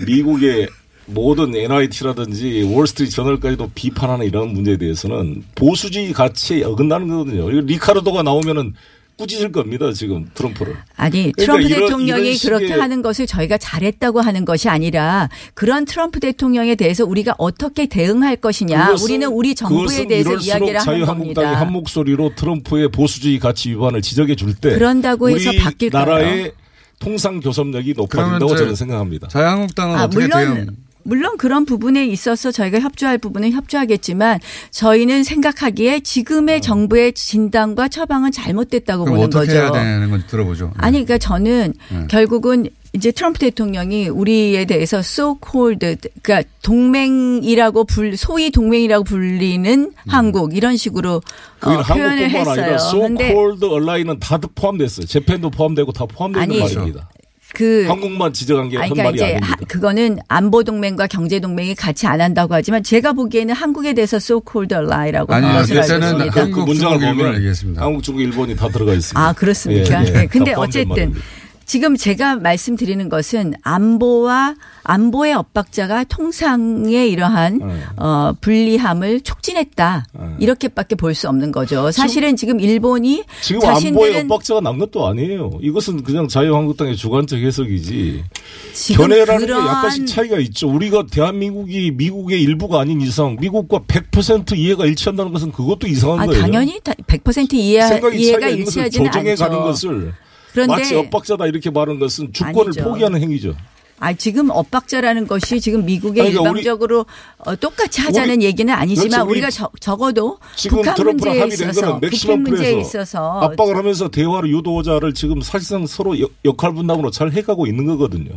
[0.04, 0.68] 미국의
[1.06, 7.48] 모든 NIT라든지 월스트리트 저널까지도 비판하는 이런 문제에 대해서는 보수주의 가치에 어긋나는 거거든요.
[7.50, 8.74] 리카르도가 나오면은
[9.18, 9.92] 꾸짖을 겁니다.
[9.92, 10.74] 지금 트럼프를.
[10.96, 15.28] 아니 그러니까 트럼프 이런- 대통령이 이런 그렇게 식의- 하는 것을 저희가 잘했다고 하는 것이 아니라
[15.54, 20.84] 그런 트럼프 대통령에 대해서 우리가 어떻게 대응할 것이냐 그것은- 우리는 우리 정부에 대해서 이야기를 하는
[20.84, 21.60] 자유한국당이 겁니다.
[21.60, 26.04] 한 목소리로 트럼프의 보수주의 가치 위반을 지적해 줄 때 그런다고 해서 우리 바뀔까요?
[26.04, 26.52] 나라의
[26.98, 29.28] 통상 교섭력이 높아진다고 저는 생각합니다.
[29.28, 30.66] 자유한국당은 아, 어떻게 물론 대응?
[31.04, 34.40] 물론 그런 부분에 있어서 저희가 협조할 부분은 협조하겠지만
[34.70, 39.06] 저희는 생각하기에 지금의 정부의 진단과 처방은 잘못됐다고 어.
[39.06, 39.56] 보는 어떻게 거죠.
[39.56, 40.72] 해야 되는 건지 들어보죠.
[40.76, 42.06] 아니, 그러니까 저는 네.
[42.08, 50.54] 결국은 이제 트럼프 대통령이 우리에 대해서 so called 그러니까 동맹이라고 불 소위 동맹이라고 불리는 한국
[50.54, 51.22] 이런 식으로
[51.58, 53.00] 그건 어, 표현을 한국뿐만 아니라 했어요.
[53.00, 55.06] 근데 소콜드 얼라인은 다 포함됐어요.
[55.06, 57.08] 재팬도 포함되고 다 포함되는 아니, 말입니다.
[57.54, 59.46] 그 한국만 지적한 게 그러니까 말이 이제 아닙니다.
[59.48, 64.40] 하- 그거는 안보 동맹과 경제 동맹이 같이 안 한다고 하지만 제가 보기에는 한국에 대해서 so
[64.50, 66.30] called ally라고 아니, 하는 것을 알고 그때는.
[66.30, 67.82] 한국, 그 문장을 보면 얘기했습니다.
[67.82, 69.20] 한국, 중국, 일본이 다 들어가 있습니다.
[69.20, 70.02] 아, 그렇습니까?
[70.04, 70.12] 예, 예.
[70.12, 70.26] 네.
[70.26, 71.20] 근데 어쨌든 말입니다.
[71.64, 74.54] 지금 제가 말씀드리는 것은 안보와
[74.84, 77.80] 안보의 엇박자가 통상의 이러한 네.
[77.96, 80.06] 어, 불리함을 촉진했다.
[80.38, 81.90] 이렇게밖에 볼 수 없는 거죠.
[81.90, 85.50] 사실은 지금 일본이 지금 안보의 자신들은 엇박자가 난 것도 아니에요.
[85.60, 88.24] 이것은 그냥 자유한국당의 주관적 해석이지.
[88.72, 90.68] 지금 견해라는 게 약간씩 차이가 있죠.
[90.70, 96.40] 우리가 대한민국이 미국의 일부가 아닌 이상 미국과 100% 이해가 일치한다는 것은 그것도 이상한 아, 거예요.
[96.40, 97.82] 당연히 다- 100% 이해,
[98.14, 99.44] 이해가 일치하지는 조정해 않죠.
[99.44, 100.12] 가는 것을
[100.52, 102.84] 그런데 마치 엇박자다 이렇게 말하는 것은 주권을 아니죠.
[102.84, 103.54] 포기하는 행위죠.
[103.98, 107.06] 아, 지금 엇박자라는 것이 지금 미국의 그러니까 일방적으로
[107.38, 109.30] 어, 똑같이 하자는 우리- 얘기는 아니지만 그렇죠.
[109.30, 115.40] 우리 저, 적어도 지금 북한 문제에 있어서 맥시멈 문제에 있어서 압박을 하면서 대화를 유도자를 지금
[115.40, 118.30] 사실상 서로 역- 역할 분담으로 잘 해가고 있는 거거든요.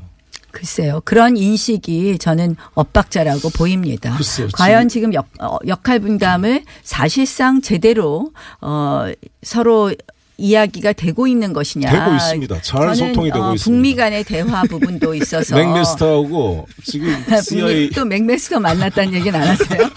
[0.51, 1.01] 글쎄요.
[1.03, 4.15] 그런 인식이 저는 엇박자라고 보입니다.
[4.15, 9.05] 글쎄요, 과연 지금 역, 어, 역할 분담을 사실상 제대로 어,
[9.41, 9.91] 서로
[10.37, 11.89] 이야기가 되고 있는 것이냐.
[11.89, 12.61] 되고 있습니다.
[12.61, 13.63] 잘 저는, 소통이 되고 어, 있습니다.
[13.63, 19.89] 북미 간의 대화 부분도 있어서 맥메스터하고 지금 CIA 북미 또 맥메스터 만났다는 얘기는 안 하세요?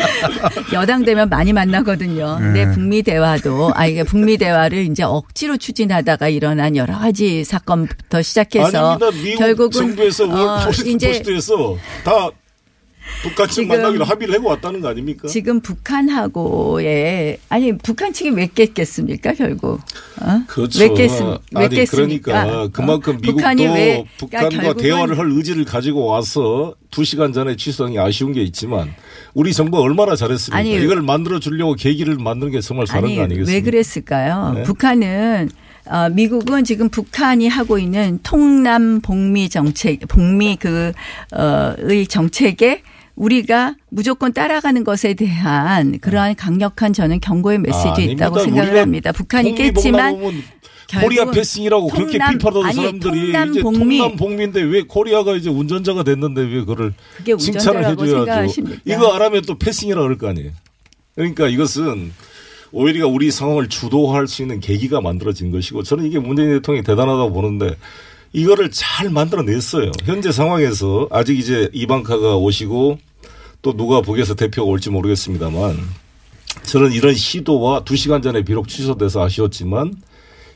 [0.72, 2.36] 여당 되면 많이 만나거든요.
[2.38, 2.72] 근데 네.
[2.72, 9.10] 북미 대화도 아 이게 북미 대화를 이제 억지로 추진하다가 일어난 여러 가지 사건부터 시작해서 아닙니다.
[9.22, 12.30] 미국 결국은 정부에서 어, 포스트 이제 포스트에서 다
[13.22, 15.28] 북한 측 지금- 만나기로 합의를 하고 왔다는 거 아닙니까?
[15.28, 19.80] 지금 북한하고의 아니 북한 측이 왜 깼겠습니까 결국?
[20.20, 20.42] 어?
[20.46, 20.80] 그렇죠.
[20.80, 22.44] 왜 깼습, 왜 아니 깼습니까?
[22.44, 23.16] 그러니까 그만큼 어?
[23.16, 27.98] 미국도 북한이 왜, 북한과 그러니까 대화를 할 의지를 가지고 와서 두 시간 전에 취소한 게
[27.98, 28.94] 아쉬운 게 있지만
[29.34, 30.56] 우리 정부가 얼마나 잘했습니까?
[30.56, 33.52] 아니, 이걸 만들어 주려고 계기를 만드는 게 정말 잘한 아니 거 아니겠습니까?
[33.52, 34.52] 왜 그랬을까요?
[34.56, 34.62] 네.
[34.62, 35.50] 북한은
[35.88, 40.92] 어, 미국은 지금 북한이 하고 있는 통남 복미 정책, 복미 그,
[41.32, 42.82] 어, 의 정책에
[43.16, 48.26] 우리가 무조건 따라가는 것에 대한 그러한 강력한 저는 경고의 메시지 아닙니다.
[48.26, 49.12] 있다고 생각을 우리가 합니다.
[49.12, 50.20] 북한이 깼지만
[51.02, 53.98] Korea passing이라고 그렇게 통남- 비판하던 아니, 사람들이 통남 이제 봉미.
[53.98, 58.62] 통남 봉미인데 왜 Korea가 이제 운전자가 됐는데 왜 그게 칭찬을 해줘야죠.
[58.84, 60.52] 이거 안 하면 또 passing이라 그럴 거 아니에요.
[61.14, 62.12] 그러니까 이것은
[62.70, 67.74] 오히려 우리 상황을 주도할 수 있는 계기가 만들어진 것이고 저는 이게 문재인 대통령이 대단하다고 보는데
[68.32, 69.90] 이거를 잘 만들어냈어요.
[70.04, 72.98] 현재 상황에서 아직 이제 이방카가 오시고
[73.66, 75.76] 또 누가 북에서 대표가 올지 모르겠습니다만
[76.62, 79.92] 저는 이런 시도와 두 시간 전에 비록 취소돼서 아쉬웠지만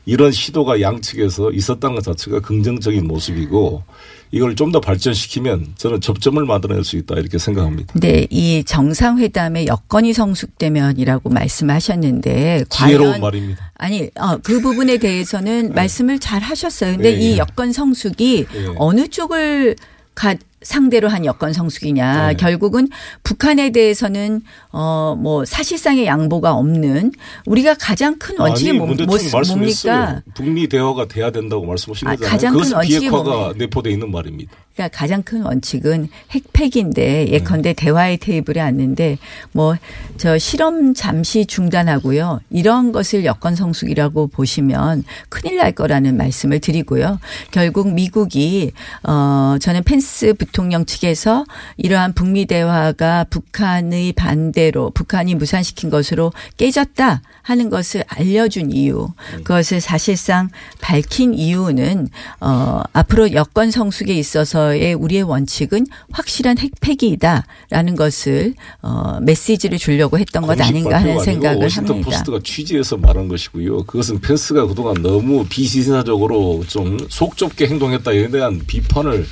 [0.05, 3.83] 이런 시도가 양측에서 있었다는 것 자체가 긍정적인 모습이고
[4.31, 7.93] 이걸 좀 더 발전시키면 저는 접점을 만들어낼 수 있다 이렇게 생각합니다.
[7.99, 13.73] 네, 이 정상회담의 여건이 성숙되면이라고 말씀하셨는데 지혜로운 과연 말입니다.
[13.75, 16.93] 아니, 어, 그 부분에 대해서는 말씀을 잘 하셨어요.
[16.93, 17.37] 근데 네, 이 예.
[17.39, 18.73] 여건 성숙이 예.
[18.77, 19.75] 어느 쪽을
[20.15, 22.27] 가, 상대로 한 여건 성숙이냐.
[22.29, 22.33] 네.
[22.35, 22.87] 결국은
[23.23, 24.41] 북한에 대해서는
[24.71, 27.11] 어, 뭐 사실상의 양보가 없는
[27.45, 28.87] 우리가 가장 큰 원칙이 뭐.
[28.87, 30.21] 뭡니까?
[30.35, 32.31] 북미 대화가 돼야 된다고 말씀하신 아, 거잖아요.
[32.31, 33.53] 가장 큰 원칙이 비핵화가?
[33.57, 34.51] 내포돼 있는 말입니다.
[34.73, 37.31] 그러니까 가장 큰 원칙은 핵폐기인데 네.
[37.31, 39.17] 예컨대 대화의 테이블에 앉는데
[39.51, 39.75] 뭐
[40.21, 42.41] 저 실험 잠시 중단하고요.
[42.51, 47.19] 이런 것을 여건 성숙이라고 보시면 큰일 날 거라는 말씀을 드리고요.
[47.49, 48.71] 결국 미국이
[49.03, 51.45] 어 저는 펜스 부 통령 측에서
[51.77, 59.09] 이러한 북미 대화가 북한의 반대로 북한이 무산시킨 것으로 깨졌다 하는 것을 알려준 이유
[59.43, 60.49] 그것을 사실상
[60.79, 70.17] 밝힌 이유는 어 앞으로 여건 성숙에 있어서의 우리의 원칙은 확실한 핵폐기이다라는 것을 어 메시지를 주려고
[70.19, 72.09] 했던 것 아닌가 하는 생각을 합니다.
[72.09, 73.83] 포스트가 취재해서 말한 것이고요.
[73.83, 79.27] 그것은 펜스가 그동안 너무 비시사적으로 좀 속 좁게 행동했다에 대한 비판을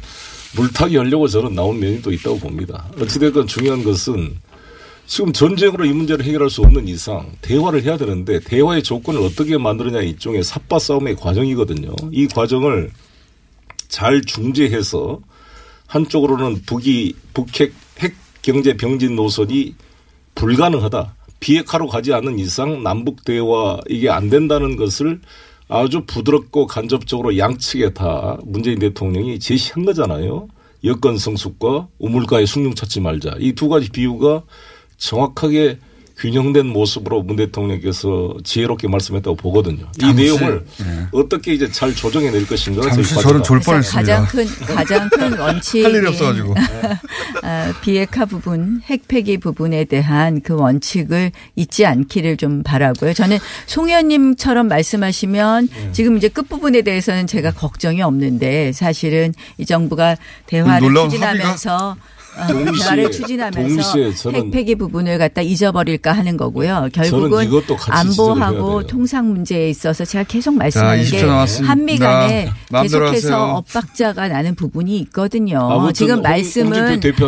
[0.56, 2.86] 물타기 하려고 저는 나온 면이 또 있다고 봅니다.
[3.00, 4.36] 어찌됐건 중요한 것은
[5.06, 10.02] 지금 전쟁으로 이 문제를 해결할 수 없는 이상 대화를 해야 되는데 대화의 조건을 어떻게 만드느냐
[10.02, 11.92] 일종의 삽바 싸움의 과정이거든요.
[12.12, 12.92] 이 과정을
[13.88, 15.20] 잘 중재해서
[15.88, 19.74] 한쪽으로는 북이 북핵 핵 경제 병진 노선이
[20.36, 21.16] 불가능하다.
[21.40, 25.20] 비핵화로 가지 않는 이상 남북 대화 이게 안 된다는 것을
[25.70, 30.48] 아주 부드럽고 간접적으로 양측에 다 문재인 대통령이 제시한 거잖아요.
[30.84, 33.36] 여건 성숙과 우물가의 숭늉 찾지 말자.
[33.40, 34.44] 이 두 가지 비유가
[34.98, 35.78] 정확하게
[36.20, 39.88] 균형된 모습으로 문 대통령께서 지혜롭게 말씀했다고 보거든요.
[39.98, 41.08] 이 잠시, 내용을 네.
[41.14, 43.96] 어떻게 이제 잘 조정해 낼 것인가가 잠시 저는 졸 과제다.
[43.98, 46.56] 가장 큰 가장 큰 원칙 할 일이 없어가지고.
[47.44, 53.14] 아, 비핵화 부분, 핵폐기 부분에 대한 그 원칙을 잊지 않기를 좀 바라고요.
[53.14, 55.92] 저는 송 의원님처럼 말씀하시면 네.
[55.94, 60.18] 지금 이제 끝 부분에 대해서는 제가 걱정이 없는데 사실은 이 정부가
[60.48, 63.98] 대화를 놀라운 추진하면서 어, 동시 에, 대화를 추진하면서
[64.32, 66.90] 핵폐기 부분을 갖다 잊어버릴까 하는 거고요.
[66.94, 67.48] 결국은
[67.90, 68.88] 안보하고.
[68.88, 71.72] 통상 문제에 있어서 제가 계속 말씀하는 20초 게 남았습니다.
[71.72, 72.50] 한미 간에
[72.82, 73.56] 계속해서.
[73.58, 75.92] 엇박자가 나는 부분이 있거든요.
[75.94, 76.70] 지금 홍- 말씀은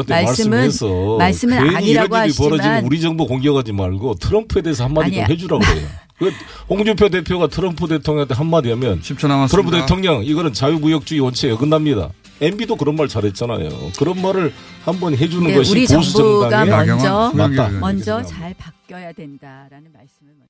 [0.08, 0.72] 말씀은
[1.18, 5.26] 말씀은 아니라고 하지만 우리 정부 공격하지 말고 트럼프에 대해서 한마디 아니야.
[5.26, 5.88] 좀 해주라고 그래요.
[6.20, 6.32] 그
[6.70, 9.47] 홍준표 대표가 트럼프 대통령한테 한마디 하면 10초 남았습니다.
[9.47, 12.10] 트럼프 대통령 이거는 자유무역주의 원칙에 어긋납니다.
[12.42, 13.92] MB도 그런 말 잘했잖아요.
[13.98, 14.52] 그런 말을
[14.84, 17.70] 한번 해주는 네, 것이 우리 보수 정부가 정당의 먼저 맞다.
[17.80, 20.41] 먼저 잘 바뀌어야 된다라는 말씀을.